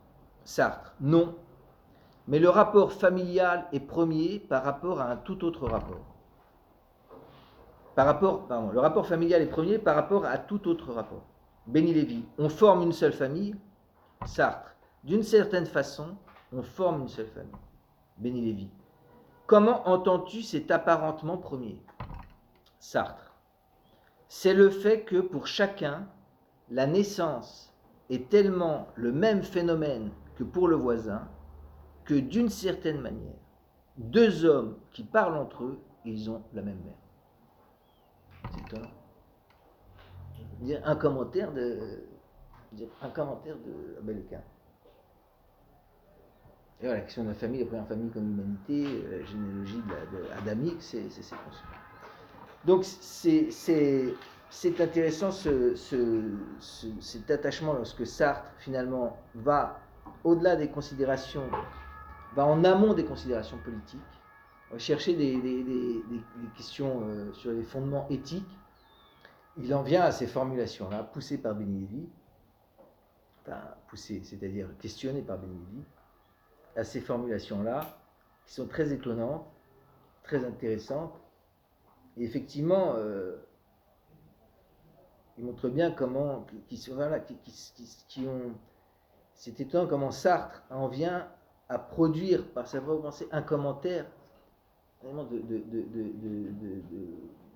[0.44, 0.96] Sartre.
[1.02, 1.36] Non.
[2.28, 6.06] Mais le rapport familial est premier par rapport à un tout autre rapport.
[7.96, 11.26] Par rapport, pardon, le rapport familial est premier par rapport à tout autre rapport.
[11.66, 12.24] Béni Lévy.
[12.38, 13.56] On forme une seule famille
[14.26, 14.76] Sartre.
[15.04, 16.18] D'une certaine façon,
[16.52, 17.52] on forme une seule famille.
[18.18, 18.70] Béni Lévy.
[19.46, 21.80] Comment entends-tu cet apparentement premier?
[22.80, 23.34] Sartre.
[24.28, 26.08] C'est le fait que pour chacun,
[26.70, 27.74] la naissance
[28.10, 31.28] est tellement le même phénomène que pour le voisin,
[32.04, 33.36] que d'une certaine manière,
[33.98, 38.52] deux hommes qui parlent entre eux, ils ont la même mère.
[38.52, 38.92] C'est étonnant.
[40.84, 42.04] Un commentaire de
[43.02, 44.42] un commentaire de Abelkin.
[46.80, 50.18] Et voilà, la question de la famille, la première famille comme humanité, la généalogie de,
[50.18, 51.36] de adamique, c'est c'est
[52.66, 55.74] Donc c'est intéressant ce,
[57.00, 59.80] cet attachement lorsque Sartre finalement va
[60.24, 61.50] au-delà des considérations,
[62.36, 64.00] va en amont des considérations politiques,
[64.78, 66.04] chercher des, des,
[66.56, 68.46] questions euh, sur les fondements éthiques.
[69.58, 71.56] Il en vient à ces formulations-là, poussées par
[73.48, 75.84] Benilly, poussé, c'est-à-dire questionné par Benelli,
[76.76, 77.98] à ces formulations-là,
[78.46, 79.46] qui sont très étonnantes,
[80.24, 81.14] très intéressantes.
[82.18, 83.38] Et effectivement, euh,
[85.38, 86.78] il montre bien comment, qui,
[88.08, 88.54] qui, ont.
[89.34, 91.28] C'est étonnant comment Sartre en vient
[91.70, 94.06] à produire par sa propre pensée un commentaire
[95.04, 95.86] vraiment de, de, de,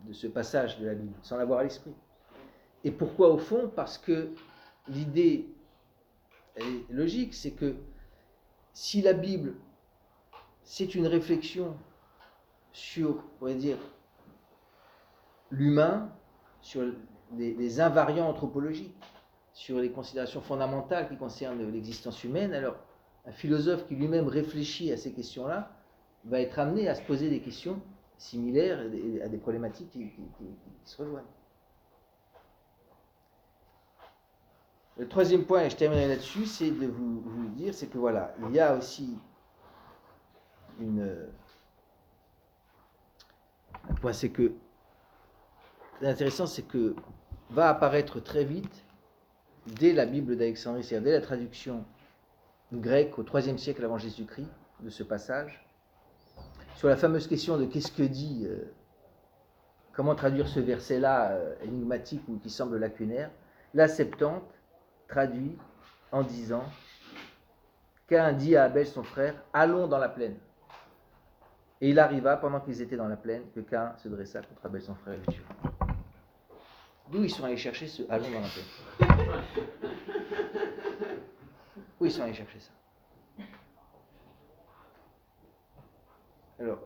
[0.06, 1.94] de, ce passage de la Bible, sans l'avoir à l'esprit.
[2.84, 3.72] Et pourquoi au fond?
[3.74, 4.30] Parce que
[4.88, 5.48] l'idée
[6.56, 7.76] est logique, c'est que
[8.74, 9.54] si la Bible,
[10.64, 11.76] c'est une réflexion
[12.72, 13.24] sur,
[13.58, 13.78] dire,
[15.50, 16.10] l'humain,
[16.62, 16.84] sur
[17.38, 18.96] les, invariants anthropologiques,
[19.54, 22.78] sur les considérations fondamentales qui concernent l'existence humaine, alors
[23.26, 25.72] un philosophe qui lui-même réfléchit à ces questions-là
[26.26, 27.82] va être amené à se poser des questions
[28.18, 28.80] similaires
[29.24, 30.12] à des problématiques qui
[30.86, 31.24] se rejoignent.
[34.98, 38.52] Le troisième point, et je terminerai là-dessus, c'est de vous, dire, c'est que voilà, il
[38.56, 39.18] y a aussi
[43.90, 44.54] un point, c'est que
[46.02, 46.96] l'intéressant, c'est que
[47.50, 48.84] va apparaître très vite,
[49.68, 51.86] dès la Bible d'Alexandrie, c'est-à-dire dès la traduction
[52.74, 54.50] grecque au IIIe siècle avant Jésus-Christ,
[54.82, 55.66] de ce passage,
[56.76, 58.74] sur la fameuse question de qu'est-ce que dit, euh,
[59.94, 63.30] comment traduire ce verset-là euh, énigmatique ou qui semble lacunaire,
[63.74, 64.61] la Septante
[65.12, 65.58] traduit
[66.12, 66.64] en disant
[68.08, 70.38] Qu'un dit à Abel son frère, allons dans la plaine.
[71.80, 74.82] Et il arriva, pendant qu'ils étaient dans la plaine, que Cain se dressa contre Abel
[74.82, 75.46] son frère et le tua.
[77.10, 78.66] D'où ils sont allés chercher ce allons dans la plaine?
[82.00, 82.72] Où ils sont allés chercher ça?
[86.60, 86.80] Alors,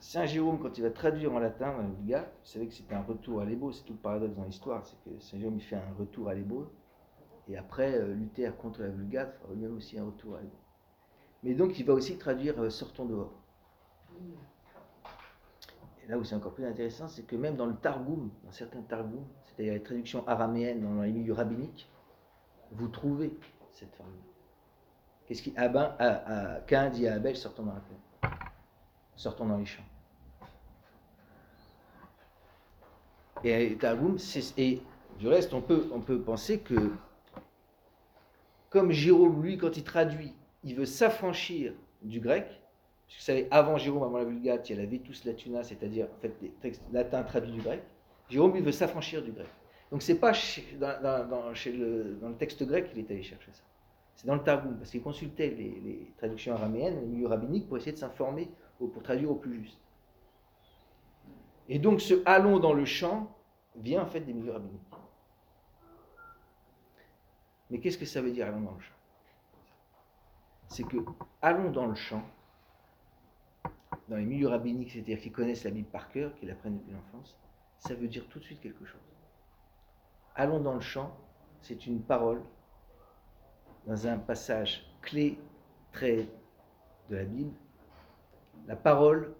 [0.00, 3.02] Saint Jérôme, quand il va traduire en latin dans Vulgate, vous savez que c'était un
[3.02, 5.76] retour à l'hébreu, c'est tout le paradoxe dans l'histoire, c'est que Saint Jérôme il fait
[5.76, 6.70] un retour à l'hébreu,
[7.48, 10.58] et après euh, Luther contre la Vulgate fera lui-même aussi un retour à l'hébreu.
[11.42, 13.32] Mais donc il va aussi traduire euh, Sortons dehors.
[16.02, 18.82] Et là où c'est encore plus intéressant, c'est que même dans le Targum, dans certains
[18.82, 21.90] Targums, c'est-à-dire les traductions araméennes dans les milieux rabbiniques,
[22.72, 23.38] vous trouvez
[23.72, 24.14] cette formule.
[25.26, 27.98] Qu'est-ce qui Abin, à, à, Cain dit à Abel, sortons dans la plaine
[29.18, 29.82] sortons dans les champs.
[33.44, 34.16] Et Targum,
[34.56, 34.80] et
[35.18, 36.92] du reste, on peut, on peut penser que,
[38.70, 43.48] comme Jérôme, lui, quand il traduit, il veut s'affranchir du grec, parce que vous savez,
[43.50, 46.50] avant Jérôme, avant la Vulgate, il y a la Vetus Latuna, c'est-à-dire en fait des
[46.60, 47.82] textes latins traduits du grec.
[48.28, 49.48] Jérôme, lui, veut s'affranchir du grec.
[49.90, 50.32] Donc c'est pas
[50.78, 53.62] dans, le texte grec qu'il est allé chercher ça.
[54.14, 57.78] C'est dans le Targum, parce qu'il consultait les, les, traductions araméennes, les milieux rabbiniques, pour
[57.78, 58.50] essayer de s'informer
[58.86, 59.78] pour traduire au plus juste.
[61.68, 63.34] Et donc ce allons dans le champ
[63.76, 64.80] vient en fait des milieux rabbiniques.
[67.70, 68.94] Mais qu'est-ce que ça veut dire allons dans le champ?
[70.68, 70.98] C'est que
[71.42, 72.22] allons dans le champ,
[74.08, 77.36] dans les milieux rabbiniques, c'est-à-dire qui connaissent la Bible par cœur, qui l'apprennent depuis l'enfance,
[77.78, 79.00] ça veut dire tout de suite quelque chose.
[80.34, 81.16] Allons dans le champ,
[81.60, 82.42] c'est une parole
[83.86, 85.38] dans un passage clé,
[85.92, 86.28] très
[87.08, 87.54] de la Bible,
[88.66, 89.34] la parole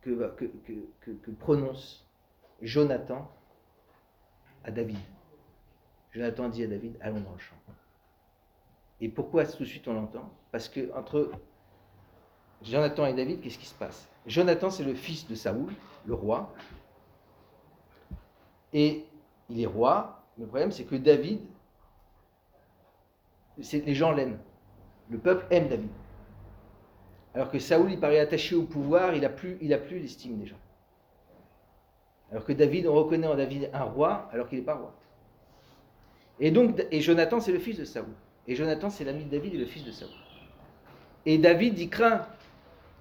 [0.00, 0.34] que,
[1.00, 2.06] que, prononce
[2.62, 3.30] Jonathan
[4.64, 4.98] à David.
[6.16, 7.56] Jonathan dit à David, allons dans le champ.
[9.02, 10.30] Et pourquoi tout de suite on l'entend?
[10.50, 11.30] Parce que entre
[12.62, 14.08] Jonathan et David, qu'est-ce qui se passe?
[14.26, 15.74] Jonathan, c'est le fils de Saoul,
[16.06, 16.54] le roi.
[18.72, 19.04] Et
[19.50, 20.22] il est roi.
[20.38, 21.40] Le problème, c'est que David,
[23.58, 24.38] les gens l'aiment.
[25.10, 25.90] Le peuple aime David.
[27.34, 30.56] Alors que Saoul, il paraît attaché au pouvoir, il n'a plus, l'estime des gens.
[32.30, 34.94] Alors que David, on reconnaît en David un roi, alors qu'il n'est pas roi.
[36.40, 38.06] Et donc, et Jonathan, c'est le fils de Saoul.
[38.46, 40.10] Et Jonathan, c'est l'ami de David et le fils de Saoul.
[41.24, 42.26] Et David, il craint,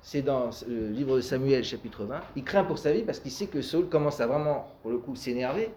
[0.01, 3.31] c'est dans le livre de Samuel, chapitre 20, il craint pour sa vie parce qu'il
[3.31, 5.69] sait que Saul commence à vraiment, pour le coup, s'énerver,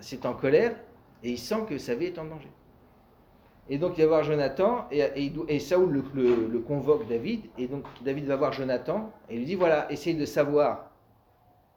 [0.00, 0.74] c'est en colère,
[1.22, 2.50] et il sent que sa vie est en danger.
[3.68, 8.24] Et donc il va voir Jonathan, et, et, Saoul le, convoque David, et donc David
[8.24, 10.90] va voir Jonathan, et lui dit, voilà, essaye de savoir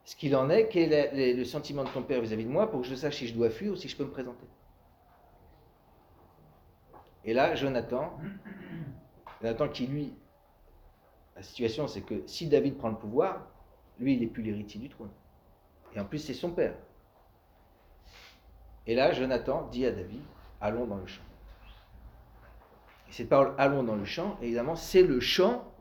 [0.03, 2.81] ce qu'il en est, quel est le sentiment de ton père vis-à-vis de moi, pour
[2.81, 4.45] que je sache si je dois fuir ou si je peux me présenter.
[7.25, 8.17] Et là, Jonathan,
[9.41, 10.13] Jonathan qui lui,
[11.35, 13.47] la situation c'est que si David prend le pouvoir,
[13.99, 15.11] lui il n'est plus l'héritier du trône.
[15.95, 16.75] Et en plus c'est son père.
[18.85, 20.21] Et là, Jonathan dit à David,
[20.59, 21.23] allons dans le champ
[23.13, 25.71] cette parole allons dans le champ, évidemment, c'est le champ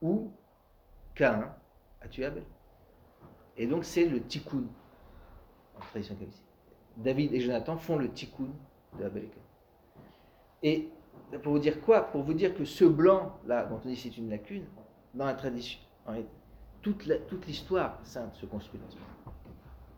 [0.00, 0.30] où
[1.16, 1.52] Cain
[2.00, 2.44] a tué Abel.
[3.56, 4.62] Et donc c'est le tikkun
[5.76, 6.16] en tradition.
[6.96, 8.48] David et Jonathan font le tikkun
[8.96, 9.40] de Abel et Cain.
[10.62, 10.88] Et
[11.42, 12.02] pour vous dire quoi?
[12.02, 14.64] Pour vous dire que ce blanc, là, dont on dit c'est une lacune,
[15.14, 15.80] dans la tradition,
[16.82, 19.34] toute l'histoire sainte se construit dans ce blanc.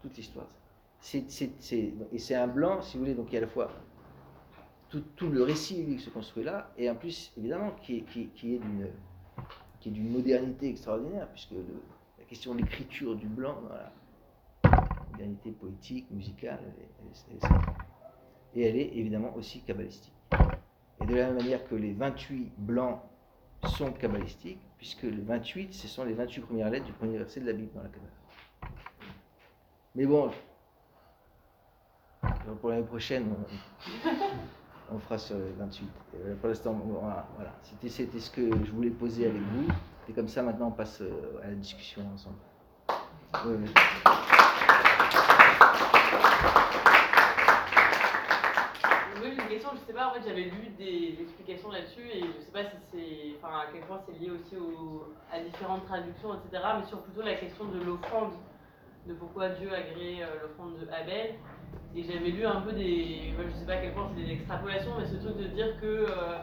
[0.03, 0.47] Toute l'histoire.
[1.15, 3.71] et c'est un blanc, si vous voulez, donc il à la fois
[4.89, 8.89] tout, le récit qui se construit là, et en plus, évidemment, qui est, est d'une
[9.81, 11.53] qui est d'une modernité extraordinaire, puisque
[12.19, 13.93] la question de l'écriture du blanc, voilà,
[15.13, 16.61] modernité poétique, musicale,
[18.55, 20.18] et elle est évidemment aussi kabbalistique.
[21.01, 23.01] Et de la même manière que les 28 blancs
[23.65, 27.47] sont kabbalistiques, puisque les 28, ce sont les 28 premières lettres du premier verset de
[27.47, 28.11] la Bible dans la Kabbale.
[29.95, 30.31] Mais bon,
[32.61, 33.35] pour l'année prochaine,
[34.93, 35.89] on fera sur le 28.
[36.15, 36.73] Euh, pour l'instant,
[37.37, 37.89] voilà, c'était
[38.19, 39.69] ce que je voulais poser avec vous.
[40.09, 42.39] Et comme ça, maintenant, on passe euh, à la discussion ensemble
[49.23, 52.45] j'ai une question, je sais pas, en fait j'avais lu des explications là-dessus et je
[52.45, 56.35] sais pas si c'est, enfin à quel point c'est lié aussi au, à différentes traductions,
[56.35, 56.63] etc.
[56.81, 58.33] Mais sur plutôt la question de l'offrande,
[59.07, 61.35] de pourquoi Dieu a créé euh, l'offrande de Abel.
[61.95, 64.93] Et j'avais lu un peu des, je sais pas à quel point c'est des extrapolations,
[64.99, 66.39] mais ce truc de dire que euh,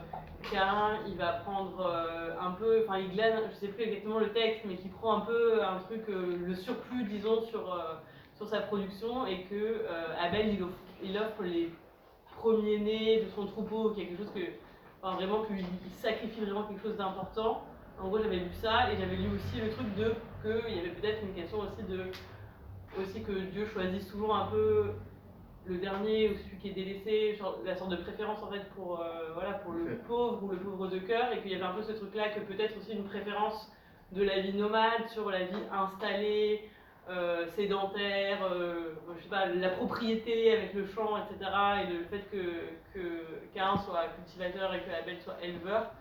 [0.52, 4.32] Cain il va prendre euh, un peu, enfin il glane, je sais plus exactement le
[4.34, 7.78] texte, mais qui prend un peu un truc, euh, le surplus disons sur,
[8.38, 9.86] sur sa production et que
[10.20, 11.70] Abel il offre, il offre les
[12.46, 14.42] premier-né de son troupeau, quelque chose que,
[15.02, 17.64] enfin, vraiment, qu'il il sacrifie vraiment quelque chose d'important.
[18.00, 20.90] En gros, j'avais lu ça et j'avais lu aussi le truc de qu'il y avait
[20.90, 22.12] peut-être une question aussi de
[23.00, 24.92] aussi que Dieu choisisse toujours un peu
[25.66, 29.02] le dernier ou celui qui est délaissé, genre, la sorte de préférence en fait pour
[29.02, 31.74] euh, voilà pour le pauvre ou le pauvre de cœur et qu'il y avait un
[31.74, 33.72] peu ce truc-là que peut-être aussi une préférence
[34.12, 36.70] de la vie nomade sur la vie installée,
[37.08, 41.52] euh, sédentaire, euh, je sais pas, la propriété avec le champ, etc.
[41.84, 43.00] Et le fait que,
[43.54, 45.92] Cain soit cultivateur et que Abel soit éleveur.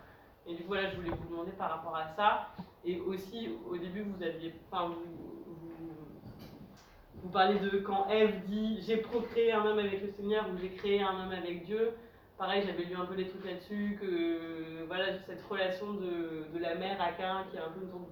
[0.46, 2.48] Et du coup, voilà, je voulais vous demander par rapport à ça.
[2.84, 4.54] Et aussi, au début, vous aviez.
[4.70, 5.54] Enfin, vous,
[7.22, 10.70] vous, parlez de quand Ève dit J'ai procréé un homme avec le Seigneur ou j'ai
[10.70, 11.92] créé un homme avec Dieu.
[12.38, 16.74] Pareil, j'avais lu un peu des trucs là-dessus, que voilà, cette relation de, de la
[16.74, 18.08] mère à Cain qui est un peu une sorte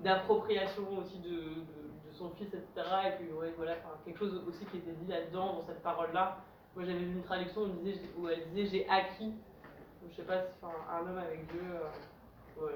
[0.00, 1.79] d'appropriation aussi de
[2.20, 2.86] son fils, etc.
[3.08, 6.38] Et puis, voilà, quelque chose aussi qui était dit là-dedans, dans cette parole-là.
[6.76, 9.34] Moi, j'avais vu une traduction où, elle disait J'ai acquis.
[10.08, 11.62] Je sais pas si un homme avec Dieu.
[12.62, 12.68] euh,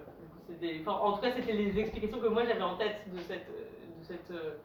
[0.86, 4.30] en tout cas, c'était les explications que moi j'avais en tête de, cette, de, cette,
[4.30, 4.57] euh,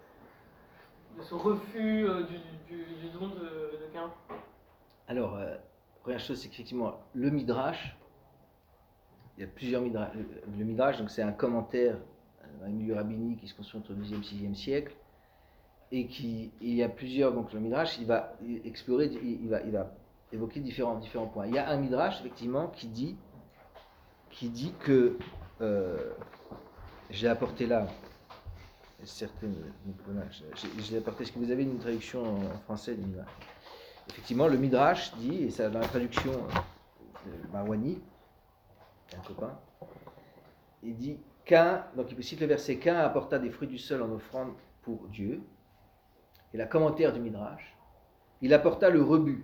[1.18, 4.12] de ce refus euh, du, don de, de Cain.
[5.08, 5.56] Alors, euh,
[6.02, 7.98] première chose, c'est qu'effectivement, le Midrash,
[9.38, 10.12] il y a plusieurs Midrash.
[10.58, 11.98] Le Midrash, donc c'est un commentaire,
[12.64, 14.94] un milieu rabbinique qui se construit entre le 2e et 6e siècle,
[15.92, 18.34] et qui, il y a plusieurs, donc le Midrash, il va
[18.64, 19.92] explorer, il, va, il va
[20.32, 21.48] évoquer différents, différents points.
[21.48, 23.18] Il y a un Midrash, effectivement, qui dit,
[24.32, 25.18] qui dit que,
[25.62, 26.12] euh,
[27.10, 27.88] j'ai apporté là,
[29.04, 29.56] certaines,
[30.80, 33.28] j'ai- apporté, est-ce que vous avez une traduction en français du Midrash?
[34.10, 38.00] Effectivement, le Midrash dit, et ça dans la traduction de Marwani,
[39.18, 39.58] un copain,
[40.84, 41.18] il dit
[41.50, 45.08] qu'un, donc il cite le verset qu'un apporta des fruits du sol en offrande pour
[45.08, 45.42] Dieu.
[46.54, 47.76] Et la commentaire du Midrash,
[48.42, 49.44] il apporta le rebut,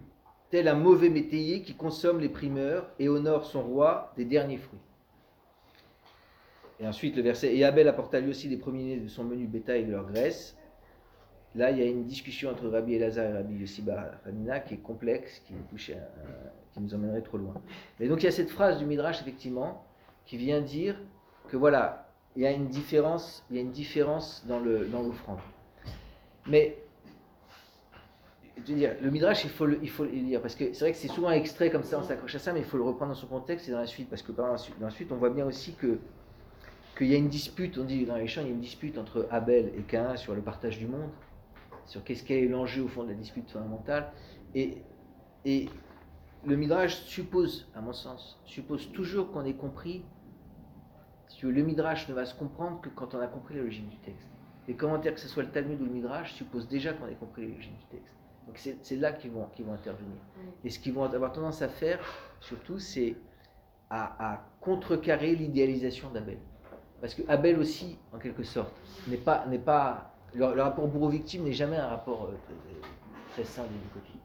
[0.51, 4.79] tel un mauvais métayer qui consomme les primeurs et honore son roi des derniers fruits.
[6.79, 9.81] Et ensuite le verset, et Abel apporta lui aussi des premiers-nés de son menu bétail
[9.81, 10.55] et de leur graisse.
[11.55, 14.75] Là, il y a une discussion entre Rabbi Elazar et Rabbi Yossi Bar Hanina qui
[14.75, 15.53] est complexe, qui,
[15.93, 15.97] à-
[16.73, 17.55] qui nous emmènerait trop loin.
[17.99, 19.85] Mais donc il y a cette phrase du Midrash, effectivement,
[20.25, 20.99] qui vient dire
[21.47, 25.01] que voilà, il y a une différence, il y a une différence dans le dans
[25.01, 25.39] l'offrande.
[26.47, 26.77] Mais
[28.57, 30.79] je veux dire, le Midrash, il faut le, il faut le lire, parce que c'est
[30.79, 32.83] vrai que c'est souvent extrait comme ça, on s'accroche à ça, mais il faut le
[32.83, 35.17] reprendre dans son contexte et dans la suite, parce que par dans la suite, on
[35.17, 35.99] voit bien aussi que
[36.97, 38.97] qu'il y a une dispute, on dit dans les chants, il y a une dispute
[38.97, 41.09] entre Abel et Cain sur le partage du monde,
[41.85, 44.11] sur qu'est-ce qu'est l'enjeu au fond de la dispute fondamentale.
[44.53, 44.77] Et,
[45.43, 45.67] et
[46.45, 50.03] le Midrash suppose, à mon sens, suppose toujours qu'on ait compris,
[51.35, 53.97] si le Midrash ne va se comprendre que quand on a compris la logique du
[53.97, 54.29] texte.
[54.67, 57.43] Les commentaires, que ce soit le Talmud ou le Midrash, supposent déjà qu'on ait compris
[57.47, 58.15] la logique du texte.
[58.47, 60.17] Donc c'est là qu'ils vont, intervenir.
[60.63, 61.99] Et ce qu'ils vont avoir tendance à faire,
[62.39, 63.15] surtout, c'est
[63.89, 66.37] à, à contrecarrer l'idéalisation d'Abel.
[67.01, 68.71] Parce que Abel aussi, en quelque sorte,
[69.07, 73.43] n'est pas, n'est pas le, le rapport bourreau-victime n'est jamais un rapport euh, très, très
[73.43, 74.19] sain des deux côtés.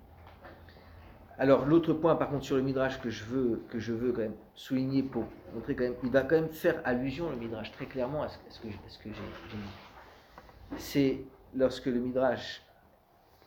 [1.40, 4.20] Alors l'autre point, par contre, sur le midrash que je veux, que je veux quand
[4.20, 5.24] même souligner pour
[5.54, 8.36] montrer quand même, il va quand même faire allusion le midrash très clairement à ce,
[8.50, 8.68] ce que,
[9.04, 10.76] j'ai dit.
[10.76, 11.24] C'est
[11.56, 12.62] lorsque le midrash,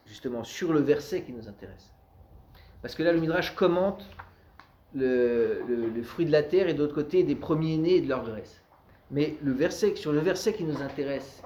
[0.08, 1.94] justement, sur le verset qui nous intéresse.
[2.82, 4.04] Parce que là, le midrash commente
[4.96, 8.64] le, fruit de la terre et d'autre côté des premiers-nés et de leur graisse.
[9.12, 11.44] Mais le verset, sur le verset qui nous intéresse,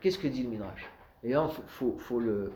[0.00, 0.88] qu'est-ce que dit le Midrash?
[1.24, 2.52] Et là, faut- faut le.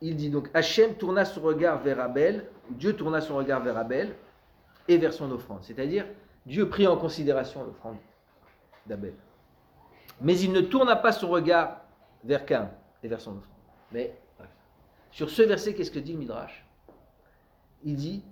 [0.00, 4.14] Il dit donc Hachem tourna son regard vers Abel, Dieu tourna son regard vers Abel
[4.86, 5.60] et vers son offrande.
[5.62, 6.06] C'est-à-dire,
[6.46, 7.96] Dieu prit en considération l'offrande
[8.86, 9.14] d'Abel.
[10.20, 11.80] Mais il ne tourna pas son regard
[12.24, 12.70] vers Cain
[13.02, 13.54] et vers son offrande.
[13.92, 14.16] Mais
[15.10, 16.64] sur ce verset, qu'est-ce que dit le Midrash?
[17.84, 18.22] Il dit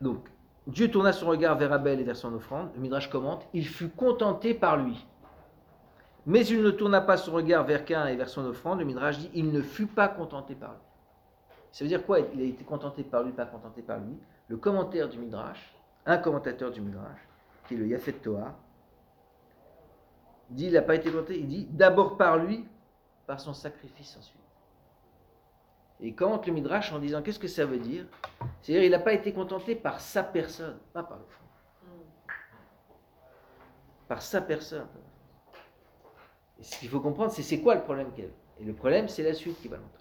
[0.00, 0.28] donc,
[0.66, 2.70] Dieu tourna son regard vers Abel et vers son offrande.
[2.74, 5.06] Le Midrash commente Il fut contenté par lui.
[6.28, 8.80] Mais il ne tourna pas son regard vers Cain et vers son offrande.
[8.80, 10.80] Le Midrash dit Il ne fut pas contenté par lui.
[11.72, 12.20] Ça veut dire quoi?
[12.20, 14.14] Il a été contenté par lui, pas contenté par lui?
[14.48, 15.74] Le commentaire du Midrash,
[16.04, 17.18] un commentateur du Midrash,
[17.66, 18.52] qui est le Yafet Toar,
[20.50, 21.38] dit Il n'a pas été contenté.
[21.38, 22.68] Il dit D'abord par lui,
[23.26, 24.36] par son sacrifice ensuite.
[26.00, 28.04] Et quand le Midrash en disant qu'est-ce que ça veut dire?
[28.60, 31.48] C'est-à-dire il n'a pas été contenté par sa personne, pas par l'offrande.
[34.08, 34.86] Par sa personne.
[36.60, 39.34] Ce qu'il faut comprendre, c'est c'est quoi le problème qu'elle Et le problème, c'est la
[39.34, 39.98] suite qui va montrer.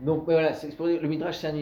[0.00, 1.52] Donc voilà, le Midrash, c'est un,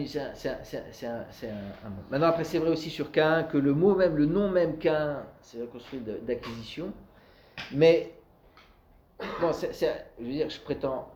[1.89, 2.01] mot.
[2.09, 5.23] Maintenant, après, c'est vrai aussi sur Cain que le mot même, le nom même Cain,
[5.41, 6.91] c'est reconstruit d'acquisition.
[7.71, 8.13] Mais,
[9.39, 11.11] bon, je veux dire, je prétends.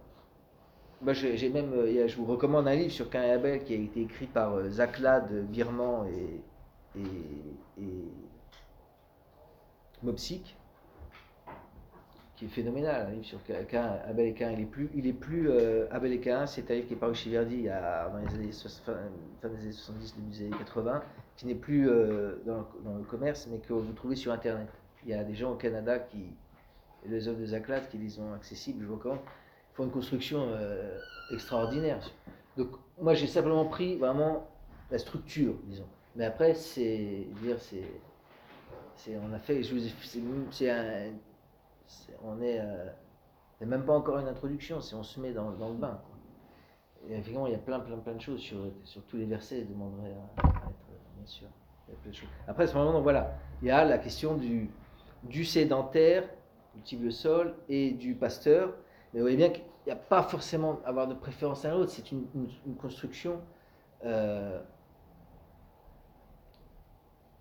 [1.01, 3.73] Moi, j'ai même, euh, y je vous recommande un livre sur Cain et Abel qui
[3.73, 8.03] a été écrit par euh, Zaklad, Birman et, et, et
[10.01, 10.57] Mopsik
[12.38, 14.51] qui est phénoménal, un livre sur Cain, Abel et Cain.
[14.51, 16.97] Il est plus, il est plus euh, Abel et Cain, c'est un livre qui est
[16.97, 18.51] paru chez Verdi il y a, dans les années,
[18.85, 21.03] fin, des années 70, début des années 80,
[21.35, 22.65] qui n'est plus euh, dans,
[22.95, 24.67] le, commerce, mais que vous trouvez sur Internet.
[25.03, 26.25] Il y a des gens au Canada qui,
[27.07, 29.19] les œuvres de Zaklad, qui les ont accessibles, je vous recommande,
[29.73, 30.95] font une construction euh,
[31.31, 31.99] extraordinaire.
[32.55, 32.69] Donc,
[33.01, 34.47] moi, j'ai simplement pris vraiment
[34.91, 35.88] la structure, disons.
[36.15, 39.61] Mais après, c'est, dire, c'est, on a fait,
[40.51, 41.13] c'est un,
[41.88, 42.85] c'est- on est, euh,
[43.59, 46.01] c'est même pas encore une introduction, c'est on se met dans, dans le bain.
[46.05, 46.15] quoi.
[47.07, 49.61] Et effectivement, il y a plein, plein, plein de choses sur, sur tous les versets,
[49.61, 51.47] je demanderai à, à être, bien sûr.
[51.88, 52.29] Il y a plein de choses.
[52.47, 54.69] Après, à ce moment, donc, voilà, il y a la question du,
[55.23, 56.23] du sédentaire,
[57.01, 58.73] le sol, et du pasteur.
[59.13, 62.11] Mais vous voyez bien qu'il n'y a pas forcément avoir de préférence à l'autre, c'est
[62.11, 63.41] une, une- une construction
[64.05, 64.61] euh,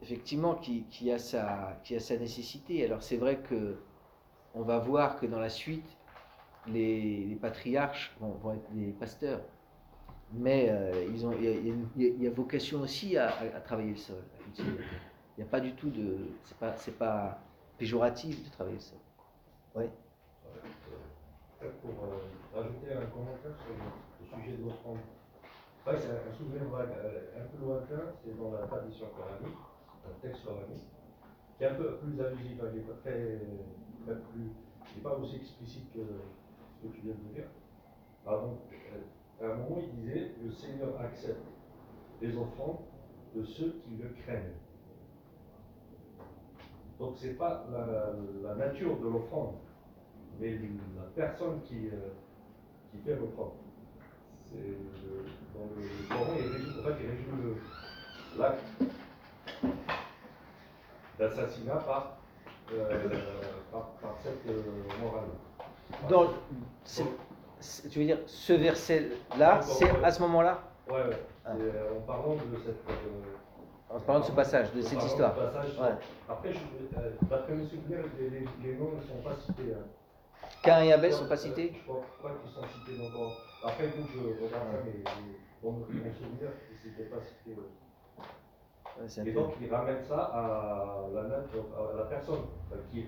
[0.00, 2.84] effectivement qui, qui a sa, qui a sa nécessité.
[2.84, 3.76] Alors c'est vrai que
[4.56, 5.86] on va voir que dans la suite,
[6.66, 9.40] les, les patriarches vont, vont être des pasteurs.
[10.32, 13.30] Mais euh, ils ont, il, y a, vocation aussi à,
[13.64, 14.22] travailler le sol.
[14.58, 14.64] Il
[15.38, 16.30] n'y a pas du tout de.
[16.42, 17.38] C'est pas, pas
[17.78, 18.98] péjoratif de travailler le sol.
[19.76, 19.84] Oui.
[21.60, 24.98] Peut-être pour euh, rajouter un commentaire sur le, sujet de l'offrande.
[25.86, 29.56] Ouais, c'est un, souvenir euh, un peu lointain, c'est dans la tradition coranique,
[30.04, 30.82] un texte coranique,
[31.56, 33.38] qui est un peu plus allusif, hein, n'est pas très,
[34.06, 34.44] très plus,
[34.94, 37.48] n'est pas aussi explicite que ce que tu viens de dire.
[38.28, 38.30] Euh,
[39.42, 41.44] à un moment, il disait, le Seigneur accepte
[42.22, 42.78] les offrandes
[43.34, 44.54] de ceux qui le craignent.
[46.98, 49.56] Donc c'est pas la, nature de l'offrande,
[50.40, 52.08] mais la personne qui, euh,
[52.90, 53.52] qui fait l'offrande.
[54.50, 54.78] C'est
[55.52, 57.56] dans le Coran, il résume, en fait, il résume
[58.38, 58.64] l'acte
[61.18, 62.15] d'assassinat par,
[63.72, 64.62] par, par cette euh,
[65.00, 65.28] morale.
[66.08, 66.32] Dans,
[67.90, 71.16] tu veux dire, ce verset-là, c'est à ce moment-là, Ouais, ouais.
[71.44, 71.50] Ah.
[71.56, 72.76] Euh, en parlant de cette.
[72.88, 75.34] euh, en parlant de ce passage, de cette histoire.
[75.34, 75.96] du passage, Ouais.
[76.28, 76.58] Après, je-
[76.98, 79.74] euh, d'après mes souvenirs, les, les, les noms ne sont pas cités.
[79.74, 79.84] hein.
[80.62, 83.36] Cain et Abel sont Euh, pas cités Je crois pas qu'ils sont cités dans.
[83.68, 85.02] Après, que je regarde ça, mais
[85.62, 86.50] dans mon mon souvenir,
[86.84, 87.50] ils n'étaient pas cités.
[87.58, 87.66] ouais.
[89.24, 92.40] Et donc, il ramène ça à la, à la personne
[92.90, 93.04] qui,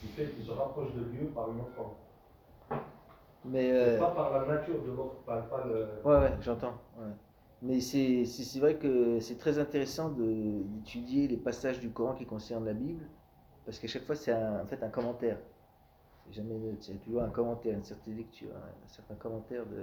[0.00, 1.92] qui fait qu'il se rapproche de Dieu par une offrande.
[3.44, 5.88] Mais euh, Pas par la nature de l'offre, pas, pas le.
[6.04, 6.74] Ouais, ouais, j'entends.
[6.98, 7.12] ouais.
[7.62, 8.24] Mais c'est
[8.58, 13.06] vrai que c'est très intéressant d'étudier les passages du Coran qui concernent la Bible,
[13.64, 15.38] parce qu'à chaque fois, c'est en fait un commentaire.
[16.32, 19.76] C'est toujours un commentaire, une certaine lecture, hein, un certain commentaire de.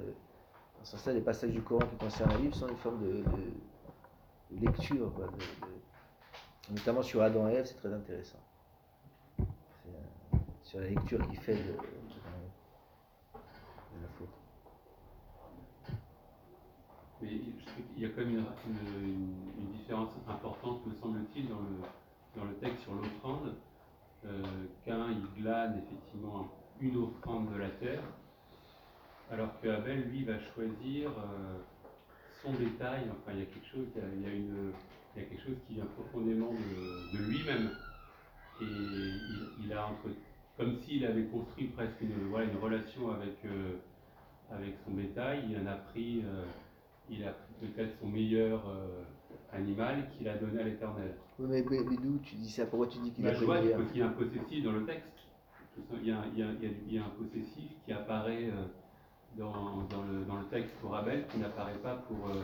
[0.78, 3.24] Dans ce sens-là, les passages du Coran qui concernent la Bible sont une forme de
[4.62, 5.12] lecture,
[6.72, 8.40] notamment sur Adam et Ève, c'est très intéressant.
[9.40, 9.44] Euh,
[10.64, 11.76] sur la lecture qu'il fait de,
[14.02, 14.30] la faute.
[17.22, 21.82] Mais qu'il y a quand même une, différence importante, me semble-t-il, dans le,
[22.36, 23.56] dans le texte sur l'offrande.
[24.26, 24.42] Euh,
[24.86, 26.48] Cain, il glane effectivement
[26.80, 28.04] une offrande de la terre,
[29.30, 31.58] alors que Abel, lui, va choisir euh,
[32.44, 33.04] son bétail.
[33.12, 34.72] Enfin, il y a quelque chose, il y a, il y a une,
[35.16, 37.70] il y a quelque chose qui vient profondément de, de lui-même.
[38.62, 40.10] Et il, il a entre,
[40.58, 43.78] comme s'il avait construit presque une, voilà, une relation avec, euh,
[44.52, 46.22] avec son bétail, il en a pris.
[46.26, 46.44] euh,
[47.10, 49.04] il a pris peut-être son meilleur euh,
[49.52, 51.16] animal qu'il a donné à l'éternel.
[51.38, 52.66] Oui, mais, mais- d'où tu dis ça?
[52.66, 53.78] Pourquoi tu dis qu'il Bah, a je pris meilleur?
[53.80, 55.10] parce qu'il y a un possessif dans le texte.
[56.02, 56.48] Il y a, il y a-
[56.88, 58.50] il y a- un possessif qui apparaît
[59.38, 62.42] dans, dans le, dans le texte pour Abel, qui n'apparaît pas pour, euh,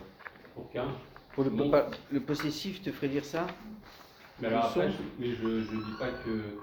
[0.55, 0.87] pour Cain.
[1.33, 3.47] Pour le, possessif te ferait dire ça?
[4.39, 6.57] Mais alors après, je, mais je ne dis pas que.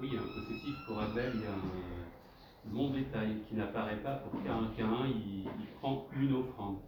[0.00, 3.54] Oui, il y a un possessif pour Abel, il y a un, mon détail qui
[3.54, 4.70] n'apparaît pas pour Cain.
[4.76, 6.78] Cain, il, il prend une offrande.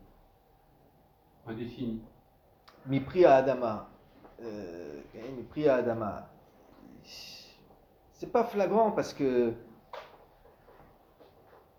[1.46, 2.02] Indéfinie.
[2.86, 3.88] Mépris à Adama.
[4.42, 5.00] Euh,
[5.36, 6.28] mépris à Adama.
[8.12, 9.52] C'est pas flagrant parce que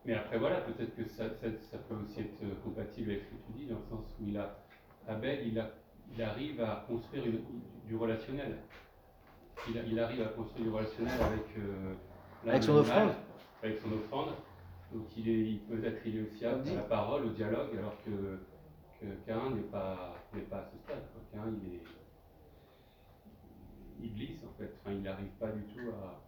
[0.07, 3.29] Mais après, voilà, peut-être que ça, ça, ça peut aussi être euh, compatible avec ce
[3.31, 4.57] que tu dis, dans le sens où il a,
[5.05, 5.69] Abel, il, a,
[6.15, 7.43] il arrive à construire une-
[7.85, 8.55] du relationnel.
[9.69, 11.93] Il, a- il arrive à construire du relationnel avec, euh,
[12.47, 13.09] Avec son offrande.
[13.61, 14.29] Avec son offrande.
[14.93, 17.75] Donc il est, il peut être il est aussi apte à la parole, au dialogue,
[17.77, 18.39] alors que,
[19.01, 21.03] que Cain n'est pas, n'est pas à ce stade.
[21.11, 21.21] quoi.
[21.33, 21.81] Cain, il est.
[23.99, 24.71] Il glisse en fait.
[24.79, 26.21] Enfin, il n'arrive pas du tout à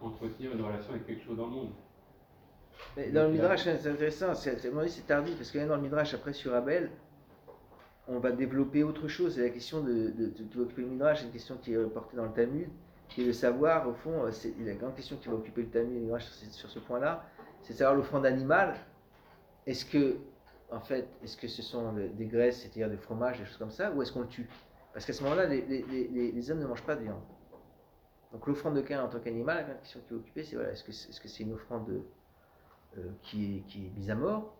[0.00, 1.70] entretenir une relation avec quelque chose dans le monde.
[2.96, 6.54] Mais dans le Midrash, c'est intéressant, c'est tardif, parce que dans le Midrash, après sur
[6.54, 6.90] Abel,
[8.08, 9.36] on va développer autre chose.
[9.36, 12.16] C'est la question de, de, de- occuper le Midrash, c'est une question qui est reportée
[12.16, 12.68] dans le Talmud,
[13.08, 15.68] qui est de savoir, au fond, euh, c'est la grande question qui va occuper le
[15.68, 17.24] Talmud et le Midrash sur, ce- sur ce point-là,
[17.62, 18.74] c'est de savoir l'offrande animale.
[19.66, 20.16] Est-ce que,
[20.70, 23.70] en fait, est-ce que ce sont des- des graisses, c'est-à-dire des fromages, des choses comme
[23.70, 24.48] ça, ou est-ce qu'on le tue?
[24.92, 27.20] Parce qu'à ce moment-là, les, les- les- les hommes ne mangent pas de viande.
[28.34, 30.82] Donc l'offrande de Cain en tant qu'animal, la question qui va occuper, c'est voilà, est-ce
[30.82, 32.02] que c'est est -ce c'est une offrande de-
[32.98, 34.56] euh, qui, est, est mise à mort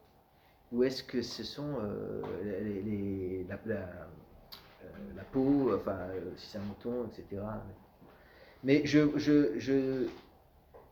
[0.73, 3.43] Ou est-ce que ce sont euh, euh,
[5.17, 5.99] la peau, enfin,
[6.37, 7.43] si c'est un mouton, etc.
[8.63, 10.07] Mais je, je, je,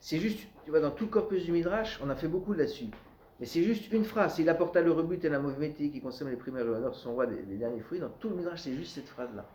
[0.01, 2.89] c'est juste, tu vois, dans tout le corpus du Midrash, on a fait beaucoup là-dessus.
[3.39, 4.39] Mais c'est juste une phrase.
[4.39, 7.13] Il apporta le rebut et la mauvaise métier qui consomme les primaires et l'honneur son
[7.13, 7.99] roi des derniers fruits.
[7.99, 9.45] Dans tout le Midrash, c'est juste cette phrase-là.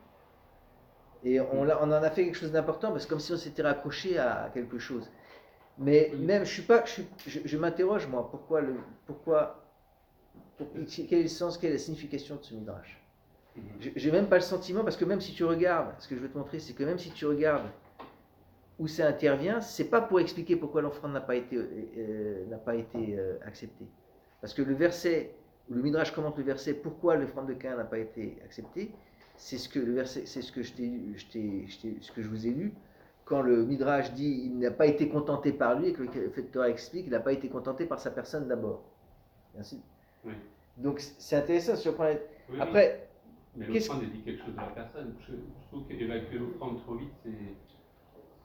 [1.25, 3.37] Et on, l'a- on en a fait quelque chose d'important parce que comme si on
[3.37, 5.11] s'était raccroché à quelque chose.
[5.79, 9.65] Mais même, je suis pas, je, suis- je, je m'interroge moi, pourquoi le, pourquoi,
[10.59, 10.69] pour-
[11.09, 13.01] quel est le sens, quelle est la signification de ce midrash?
[13.81, 16.21] Je- J'ai même pas le sentiment parce que même si tu regardes, ce que je
[16.21, 17.67] veux te montrer, c'est que même si tu regardes
[18.79, 22.59] où ça intervient, c'est pas pour expliquer pourquoi l'offrande n'a pas été, euh, euh, n'a
[22.59, 23.87] pas été euh, acceptée.
[24.41, 25.35] Parce que le verset,
[25.69, 28.93] le midrash commente le verset, pourquoi l'offrande de Cain n'a pas été acceptée,
[29.39, 32.13] c'est ce que le verset, c'est ce que je t'ai, je t'ai- je t'ai- ce
[32.13, 32.75] que je vous ai lu
[33.25, 36.69] quand le Midrash dit il n'a pas été contenté par lui et que le Torah
[36.71, 38.83] explique qu'il n'a pas été contenté par sa personne d'abord.
[39.59, 39.81] Ainsi.
[40.25, 40.33] Oui.
[40.77, 42.15] Donc c'est intéressant sur le point.
[42.51, 42.59] Oui.
[42.61, 43.09] Après,
[43.57, 45.15] Mais l'offrande, dit quelque chose de la personne.
[45.21, 47.31] Je, je trouve qu'évacuer l'offrande trop vite, c'est,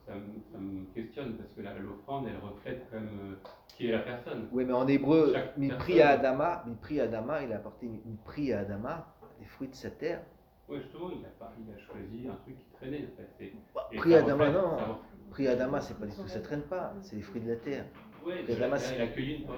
[0.05, 0.21] ça, me,
[0.51, 3.35] ça me questionne parce que la- l'offrande, elle reflète quand même euh,
[3.69, 4.47] qui est la personne.
[4.51, 9.07] oui, mais en hébreu, Chaque Mipri à Adama, à il a apporté Mipri à Adama,
[9.39, 10.21] les fruits de sa terre.
[10.69, 13.43] Oui, justement, il a, pas, il a choisi un truc qui traînait en fait.
[13.43, 13.53] Et-
[13.91, 14.77] et Pri ça Adama, reflète- non.
[14.77, 17.41] ça reflète- Pri à Adama, c'est pas du tout, ça traîne pas, c'est les fruits
[17.41, 17.85] de la terre.
[18.25, 19.55] Ouais, Pri Adama, c'est- il a cueilli une pomme.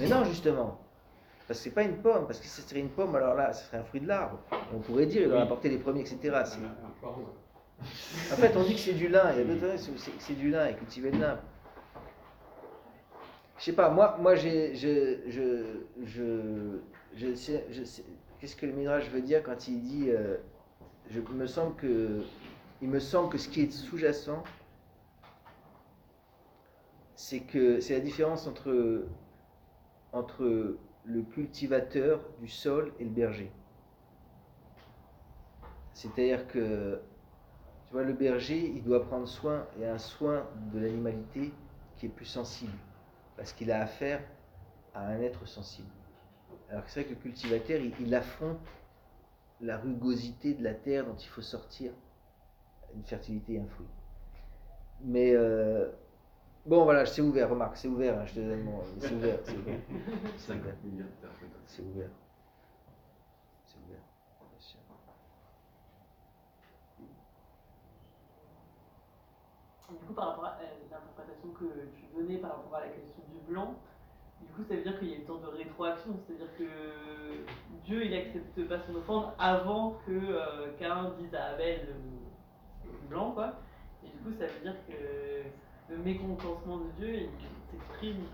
[0.00, 0.80] Mais non, justement.
[1.46, 3.52] Parce que c'est pas une pomme, parce que si ce serait une pomme, alors là,
[3.52, 4.38] ce serait un fruit de l'arbre.
[4.74, 5.42] On pourrait dire, il en a Oui.
[5.42, 6.30] apporté les premiers, etc.
[6.34, 7.08] Un, un.
[7.08, 9.32] En fait, on dit que c'est du lin.
[9.32, 9.78] Il y a d'autres
[10.18, 11.40] c'est du lin et cultiver le lin.
[13.58, 16.78] Je sais pas, moi, moi j'ai, je, je, je,
[17.14, 18.04] je sais, je sais-
[18.38, 20.36] qu'est-ce que le Midrash veut dire quand il dit, euh,
[21.10, 22.22] il me semble que,
[23.38, 24.42] ce qui est sous-jacent,
[27.16, 29.06] c'est que c'est la différence entre,
[30.12, 33.50] entre le cultivateur du sol et le berger.
[35.94, 37.00] C'est-à-dire que
[37.86, 41.52] tu vois, le berger, il doit prendre soin, a un soin de l'animalité
[41.96, 42.76] qui est plus sensible,
[43.36, 44.22] parce qu'il a affaire
[44.94, 45.88] à un être sensible.
[46.70, 48.60] Alors que c'est vrai que le cultivateur, il, il affronte
[49.60, 51.92] la rugosité de la terre dont il faut sortir
[52.94, 53.86] une fertilité et un fruit.
[55.00, 55.90] Mais euh,
[56.66, 58.82] bon, voilà, c'est ouvert, remarque, c'est ouvert, hein, je te donne mon.
[58.98, 59.78] C'est ouvert, c'est ouvert.
[60.36, 60.74] C'est ouvert.
[61.66, 62.10] C'est ouvert.
[63.66, 64.00] C'est ouvert,
[64.50, 64.80] bien sûr.
[69.90, 71.64] Du coup, par rapport à euh, l'interprétation que
[71.96, 73.74] tu donnais par rapport à la question du blanc,
[74.58, 76.64] coup, ça veut dire qu'il y a une sorte de rétroaction, c'est-à-dire que
[77.84, 83.32] Dieu, il accepte pas son offrande avant que euh, Cain dise à Abel euh, blanc,
[83.32, 83.54] quoi.
[84.04, 87.28] Et du coup, ça veut dire que le mécontentement de Dieu, il
[87.70, 88.24] s'exprime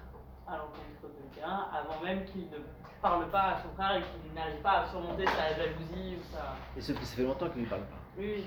[0.47, 2.59] à l'encontre de Cain avant même qu'il ne
[3.01, 6.57] parle pas à son frère et qu'il n'arrive pas à surmonter sa jalousie ou sa...
[6.77, 8.01] Et ça fait longtemps qu'il ne parle pas.
[8.18, 8.45] Oui,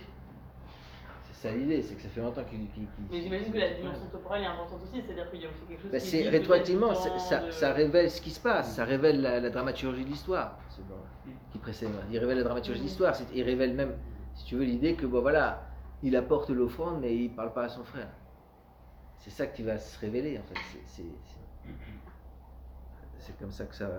[1.38, 2.68] ça l'idée, c'est que ça fait longtemps qu'il.
[2.72, 5.50] qu'il- qu'il- Mais j'imagine que la dimension temporelle est importante aussi, c'est-à-dire qu'il y a
[5.50, 8.86] aussi quelque chose Bah, qui rétroactivement, du ça, de- révèle ce qui se passe, ça
[8.86, 10.98] révèle la, la dramaturgie de l'histoire ce blanc
[11.52, 11.90] qui précède.
[12.12, 13.94] Il révèle la dramaturgie de l'histoire, c'est- il révèle même,
[14.34, 15.62] si tu veux, l'idée que bon voilà,
[16.02, 18.10] il apporte l'offrande mais il parle pas à son frère.
[19.20, 20.60] C'est ça qui va se révéler en fait.
[20.72, 21.72] C'est- c'est- c'est-
[23.20, 23.90] C'est comme ça que ça,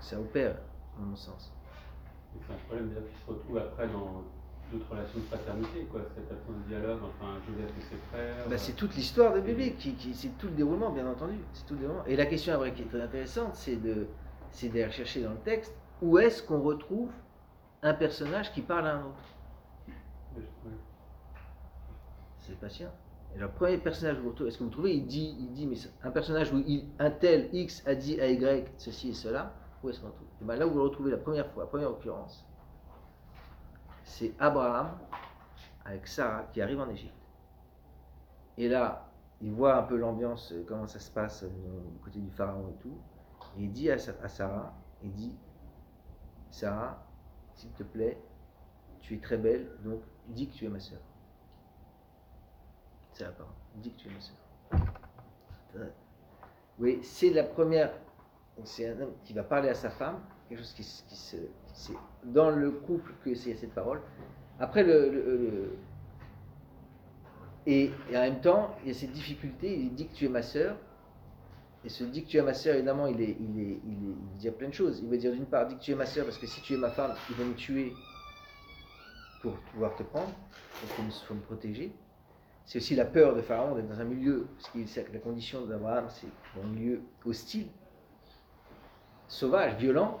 [0.00, 0.56] ça opère,
[0.98, 1.52] à mon sens.
[2.46, 4.24] C'est un problème déjà qui se retrouve après dans
[4.72, 6.00] d'autres relations de fraternité, quoi.
[6.14, 8.48] Cette absence de dialogue, enfin Joseph et ses frères.
[8.48, 11.34] Bah, c'est toute l'histoire de Biblique, qui, qui- c'est tout le déroulement, bien entendu.
[11.52, 12.04] C'est tout le déroulement.
[12.06, 14.06] Et la question après qui est très intéressante, c'est de,
[14.50, 17.10] c'est d'aller chercher dans le texte où est-ce qu'on retrouve
[17.82, 19.22] un personnage qui parle à un autre?
[22.38, 22.90] C'est patient.
[23.34, 25.76] Et le premier personnage, vous retrouvez- est-ce que vous trouvez, il dit, il dit, mais
[26.02, 29.88] un personnage où il, un tel X a dit à Y ceci et cela, où
[29.88, 30.26] est-ce qu'on trouve?
[30.40, 32.44] Et bien là où vous le retrouvez la première fois, la première occurrence,
[34.04, 34.98] c'est Abraham
[35.84, 37.14] avec Sarah qui arrive en Égypte.
[38.58, 39.08] Et là,
[39.40, 41.48] il voit un peu l'ambiance, euh, comment ça se passe euh,
[41.92, 42.96] du côté du pharaon et tout.
[43.56, 44.72] Et il dit à, Sa- à Sarah,
[45.02, 45.36] il dit,
[46.50, 47.02] Sarah,
[47.54, 48.20] s'il te plaît,
[49.00, 51.00] tu es très belle, donc dis que tu es ma sœur.
[53.12, 53.52] C'est la parole.
[53.76, 54.36] Dis que tu es ma sœur.
[56.78, 57.92] Oui, c'est la première.
[58.64, 60.20] C'est un homme qui va parler à sa femme,
[60.52, 61.36] quelque chose qui, se-.
[61.74, 61.94] C'est
[62.24, 64.00] dans le couple que c'est cette parole.
[64.60, 65.76] Après, le.
[67.66, 70.42] et, en même temps, il y a cette difficulté, il dit que tu es ma
[70.42, 70.76] sœur.
[71.84, 74.44] Et ce dit que tu es ma sœur, évidemment, il, est, il, est, il, est,
[74.44, 75.00] il plein de choses.
[75.02, 76.74] Il veut dire d'une part, dis que tu es ma sœur, parce que si tu
[76.74, 77.96] es ma femme, ils vont me tuer
[79.40, 80.30] pour pouvoir te prendre.
[80.50, 81.92] Faut me- me protéger.
[82.64, 86.06] C'est aussi la peur de Pharaon d'être dans un milieu, parce que la condition d'Abraham,
[86.08, 86.28] c'est
[86.60, 87.66] un milieu hostile,
[89.26, 90.20] sauvage, violent.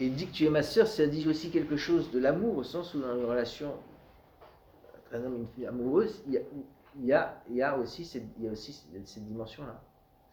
[0.00, 2.56] Et il dit que tu es ma sœur, ça dit aussi quelque chose de l'amour,
[2.56, 7.12] au sens où dans une relation entre un homme et une fille amoureuse, il y
[7.12, 9.82] a, aussi cette, dimension-là.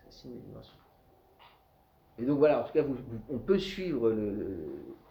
[0.01, 0.75] C'est aussi une dimension.
[2.19, 2.83] Et donc voilà, en tout cas,
[3.29, 4.31] on peut suivre le,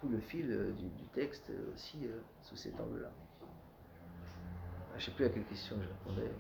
[0.09, 3.11] le- fil euh, du, du texte euh, aussi euh, sous cet angle-là.
[3.43, 6.31] Ah, Je ne sais plus à quelle question je répondais.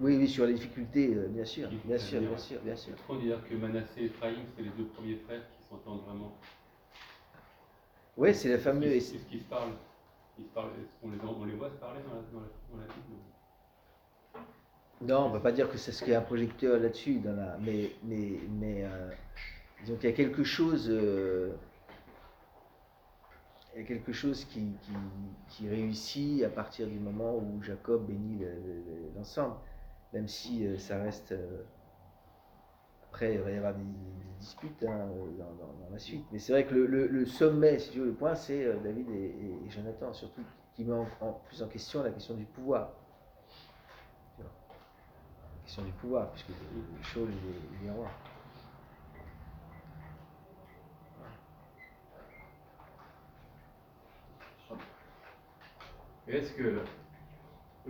[0.00, 2.92] Oui, oui, sur les difficultés, euh, bien sûr, bien sûr, bien sûr, bien sûr.
[3.06, 6.32] Qu'on dit dire que Manassé et Ephraïm, c'est les deux premiers frères qui s'entendent vraiment
[8.16, 9.08] Oui, c'est la Est-ce fameuse.
[9.08, 9.72] qu'ils- Est-ce qu'ils se parlent
[10.38, 12.46] Ils se parlent Est-ce qu'on les, on les voit se parler dans la, dans la,
[12.70, 13.18] dans la Bible
[15.00, 17.18] Non, on ne va pas dire que c'est ce qu'il y a un projecteur là-dessus,
[17.18, 17.58] dans la...
[17.60, 19.10] mais, mais, mais euh,
[19.82, 21.50] disons qu'il y a quelque chose, euh,
[23.74, 24.92] il y a quelque chose qui, qui,
[25.48, 29.54] qui réussit à partir du moment où Jacob bénit le- le- l'ensemble,
[30.12, 31.32] même si euh, ça reste.
[31.32, 31.62] euh,
[33.08, 33.82] après, il va y avoir des,
[34.38, 36.24] disputes hein, dans, dans- la suite.
[36.30, 39.68] Mais c'est vrai que le, sommet, si tu veux, le point, c'est euh, David et,
[39.68, 40.42] Jonathan, surtout
[40.74, 42.92] qui met en, plus en question la question du pouvoir.
[44.38, 44.44] La
[45.64, 46.52] question du pouvoir, puisque
[47.02, 47.28] Shaul
[47.82, 48.08] il est, est roi.
[56.28, 56.82] Est-ce que,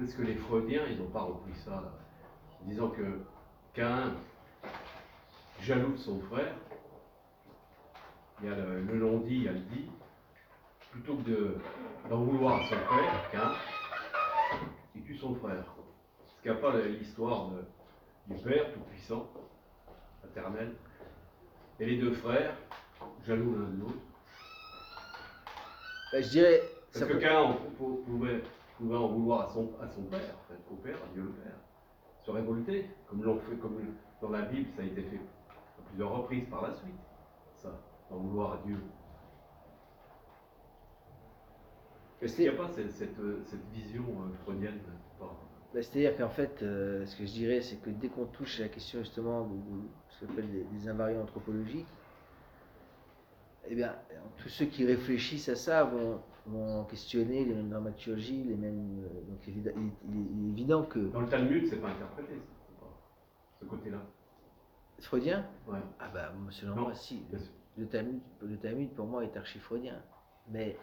[0.00, 2.07] est-ce que les Freudiens, ils n'ont pas repris ça, en
[2.62, 3.20] disant que
[3.74, 4.12] Cain,
[5.60, 6.54] jaloux de son frère,
[8.40, 9.90] il y a le, le non-dit, il y a le dit,
[10.90, 11.56] plutôt que de,
[12.08, 13.52] d'en vouloir à son frère, Cain,
[14.94, 15.64] il tue son frère.
[16.26, 17.64] Est-ce qu'il n'y a pas l'histoire de-
[18.34, 19.28] du Père Tout-Puissant,
[20.24, 20.74] éternel,
[21.80, 22.54] et les deux frères,
[23.26, 23.94] jaloux l'un de l'autre
[26.12, 26.62] Bah, je dirais.
[26.92, 27.56] Parce ça que peut- Cain
[28.06, 28.42] pouvait,
[28.78, 31.32] pouvait en vouloir à son, à son père, en fait, au père, à Dieu le
[31.32, 31.52] Père,
[32.28, 33.78] se révolter, comme l'ont fait, comme
[34.20, 35.20] dans la Bible, ça a été fait
[35.78, 36.94] à plusieurs reprises par la suite,
[37.56, 37.70] ça,
[38.10, 38.76] d'en vouloir à Dieu.
[42.20, 43.16] Est-ce qu'il n'y a pas cette, cette,
[43.46, 44.78] cette vision euh, freudienne
[45.20, 48.64] Bah, C'est-à-dire qu'en fait, euh, ce que je dirais, c'est que dès qu'on touche à
[48.64, 51.86] la question justement de, de ce qu'on appelle des, des invariants anthropologiques,
[53.68, 53.94] eh bien,
[54.38, 56.20] tous ceux qui réfléchissent à ça vont,
[56.50, 59.04] vont questionner les mêmes dramaturgies, les mêmes.
[59.04, 59.74] euh, donc il, est-
[60.08, 62.34] il est évident que Dans le Talmud, c'est pas interprété,
[63.60, 63.98] ce côté-là.
[65.00, 67.22] freudien, Ouais, ah bah selon Non, moi si,
[67.76, 69.94] le Talmud, le Talmud pour moi est archi freudien,
[70.50, 70.76] mais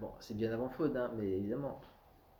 [0.00, 1.80] bon, c'est bien avant Freud, hein, mais évidemment.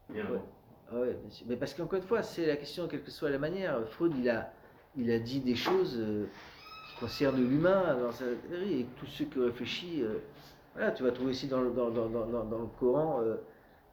[0.08, 0.30] Bien Ouais.
[0.30, 0.46] avant.
[0.90, 1.46] Ah ouais, bien sûr.
[1.48, 3.86] Mais parce qu'encore une fois, c'est la question, quelle que soit la manière.
[3.88, 4.52] Freud, il a,
[4.96, 6.26] il a dit des choses euh,
[6.88, 8.80] qui concernent l'humain dans sa théorie.
[8.80, 10.18] Et tous ceux qui réfléchissent, euh,
[10.76, 11.70] voilà, tu vas trouver aussi dans le,
[12.78, 13.36] Coran euh,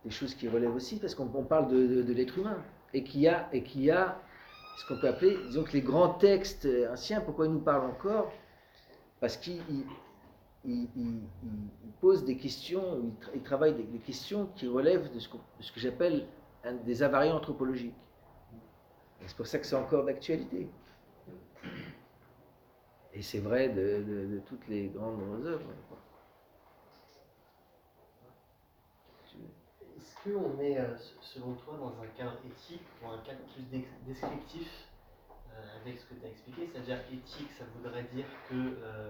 [0.04, 2.58] des choses qui relèvent aussi, parce qu'on on parle de, l'être humain.
[2.94, 3.50] Et qu'il y a,
[3.92, 4.22] a
[4.76, 8.32] ce qu'on peut appeler, disons que les grands textes anciens, pourquoi ils nous parlent encore?
[9.22, 9.62] Parce qu'ils
[10.66, 10.88] ils-
[12.02, 16.26] posent des questions, ils, tra- travaillent des, questions qui relèvent de ce, que j'appelle
[16.86, 17.96] des invariants anthropologiques.
[19.26, 20.68] C'est pour ça que c'est encore d'actualité.
[23.14, 24.04] Et c'est vrai de-
[24.36, 25.64] de toutes les grandes œuvres.
[30.26, 33.64] Est-ce qu'on est, euh, selon toi, dans un cadre éthique ou un cadre plus
[34.06, 34.88] descriptif
[35.52, 39.10] euh, avec ce que tu as expliqué C'est-à-dire éthique, ça voudrait dire que euh,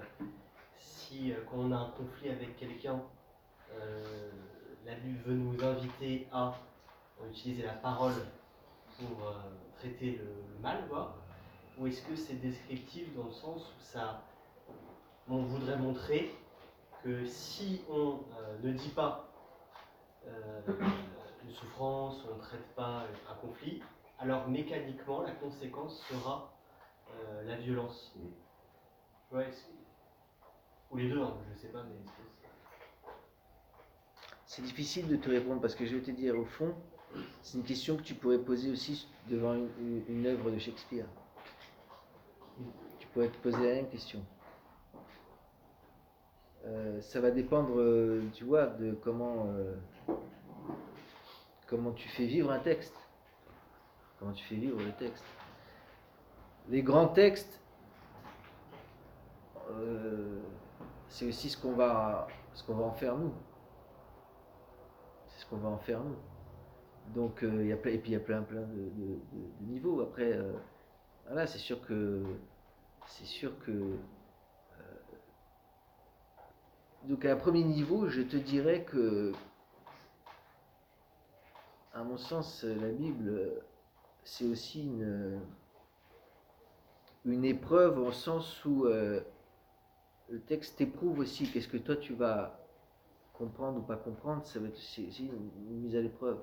[0.80, 3.02] si quand on a un conflit avec quelqu'un,
[3.74, 4.32] euh,
[4.86, 6.56] la veut nous inviter à
[7.30, 8.14] utiliser la parole
[8.98, 9.34] pour
[9.78, 11.16] traiter le, mal, quoi
[11.78, 14.24] Ou est-ce que c'est descriptif dans le sens où ça,
[15.30, 16.36] on voudrait montrer
[17.04, 18.20] que si on
[18.64, 19.33] ne dit pas
[21.44, 23.82] une souffrance, on ne traite pas un conflit,
[24.20, 26.54] alors mécaniquement, la conséquence sera
[27.12, 28.14] euh, la violence.
[29.32, 29.50] Ouais,
[30.92, 32.24] ou les deux, hein, je sais pas, mais c'est-
[34.46, 36.76] C'est difficile de te répondre parce que je vais te dire, au fond,
[37.42, 41.08] c'est une question que tu pourrais poser aussi devant une, une- une œuvre de Shakespeare.
[43.00, 44.24] Tu pourrais te poser la même question.
[46.66, 49.76] Euh, ça va dépendre, euh, tu vois, de comment, euh,
[51.68, 52.96] comment tu fais vivre un texte.
[54.18, 55.26] Comment tu fais vivre le texte.
[56.70, 57.60] Les grands textes,
[61.10, 63.34] c'est aussi ce qu'on va, ce qu'on va en faire nous.
[65.28, 66.16] C'est ce qu'on va en faire nous.
[67.14, 69.20] Donc, il y a plein, et puis il y a plein, plein de, de-
[69.68, 70.02] niveaux.
[70.02, 70.40] Après,
[71.26, 72.24] voilà, c'est sûr que,
[73.08, 73.98] c'est sûr que.
[77.06, 79.32] Donc, à un premier niveau, je te dirais que,
[81.94, 83.62] à mon sens, la Bible,
[84.24, 85.40] c'est aussi une,
[87.26, 89.22] une épreuve au sens où euh,
[90.30, 91.50] le texte t'éprouve aussi.
[91.52, 92.60] Qu'est-ce que toi tu vas
[93.34, 96.42] comprendre ou pas comprendre, ça va être aussi une mise à l'épreuve.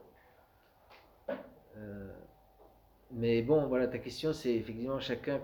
[1.77, 2.13] Euh,
[3.13, 5.41] mais bon, voilà, ta question c'est effectivement chacun,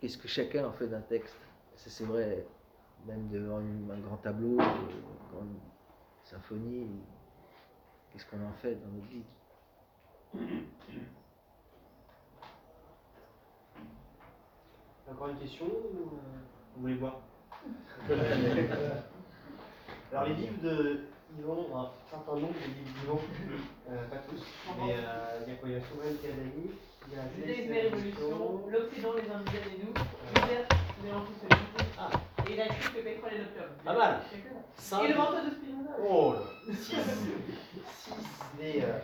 [0.00, 1.36] qu'est-ce que chacun en fait d'un texte?
[1.76, 2.46] Ça c'est vrai,
[3.06, 5.58] même devant une- un grand tableau, euh, une grande
[6.24, 7.00] symphonie,
[8.12, 9.24] qu'est-ce qu'on en fait dans notre vie?
[15.08, 16.18] Encore une question ou euh,
[16.74, 17.20] vous voulez boire?
[20.12, 21.00] Alors les livres de
[21.38, 23.20] Yvan, un certain nombre de livres d'Yvan,
[23.88, 24.42] euh, pas tous,
[24.78, 25.68] mais euh, il y a quoi?
[25.68, 26.70] Il y a Souveraineté Adami,
[27.08, 29.92] il y a Judaïsme Judaïsme et Révolution, l'Occident, les Indiens et nous,
[31.12, 33.68] antisémites, Et la chute de pétrole et l'opium.
[33.84, 34.20] Pas mal.
[35.04, 35.90] Et le manteau de Spinoza.
[36.08, 36.96] Oh là 6
[38.60, 38.98] des, euh,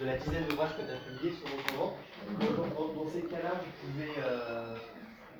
[0.00, 1.96] de la dizaine d'ouvrages que tu as publiés sur mon moment.
[2.40, 4.76] Dans, dans- dans ces cas-là, vous pouvez, euh,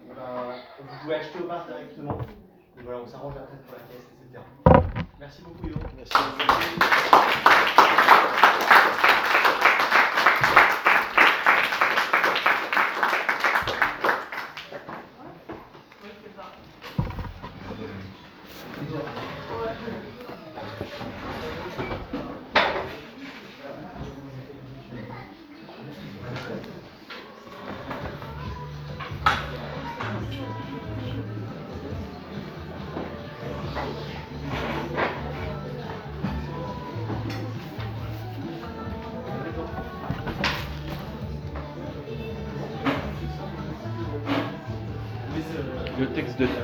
[0.08, 2.18] ben, vous pouvez acheter au bar directement.
[2.78, 4.42] Et voilà, on s'arrange après pour la caisse, etc.
[5.18, 5.80] Merci beaucoup, Yvan.
[5.96, 6.16] Merci.
[6.38, 6.50] Oui,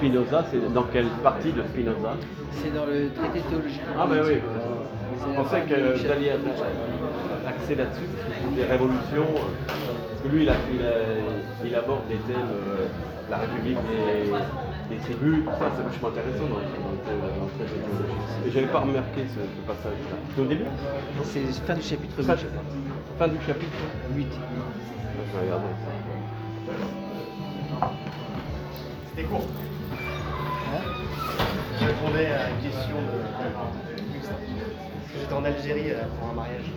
[0.06, 2.14] Spinoza, c'est dans quelle partie de Spinoza
[2.52, 3.80] C'est dans le traité théologique.
[3.98, 8.64] Ah ben oui, je la pensais que vous alliez axer là-dessus, parce que c'est des
[8.70, 9.26] révolutions.
[9.66, 12.86] Parce que lui, il, a, il, a- il aborde des thèmes, euh,
[13.30, 17.50] la République des, des tribus, tout ça, c'est vachement intéressant dans, dans le dans le
[17.58, 18.46] traité théologique.
[18.46, 20.16] Et j'avais pas remarqué ce, ce passage-là.
[20.36, 20.66] C'est au début
[21.24, 22.46] C'est fin du chapitre fin, 8.
[23.18, 23.74] fin du chapitre
[24.14, 24.26] 8.
[24.30, 24.38] Je
[25.34, 25.90] vais regarder ça.
[29.10, 29.46] C'était court.
[31.80, 33.16] Je répondais à une question de.
[35.18, 36.70] J'étais en Algérie euh, pour un mariage.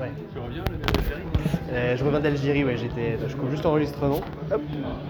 [0.00, 0.12] Ouais.
[0.32, 1.22] Tu reviens, le Algérie?
[1.72, 3.18] Euh, je reviens d'Algérie, ouais, j'étais.
[3.28, 4.20] Je coupe juste enregistrement.
[4.50, 4.62] Hop.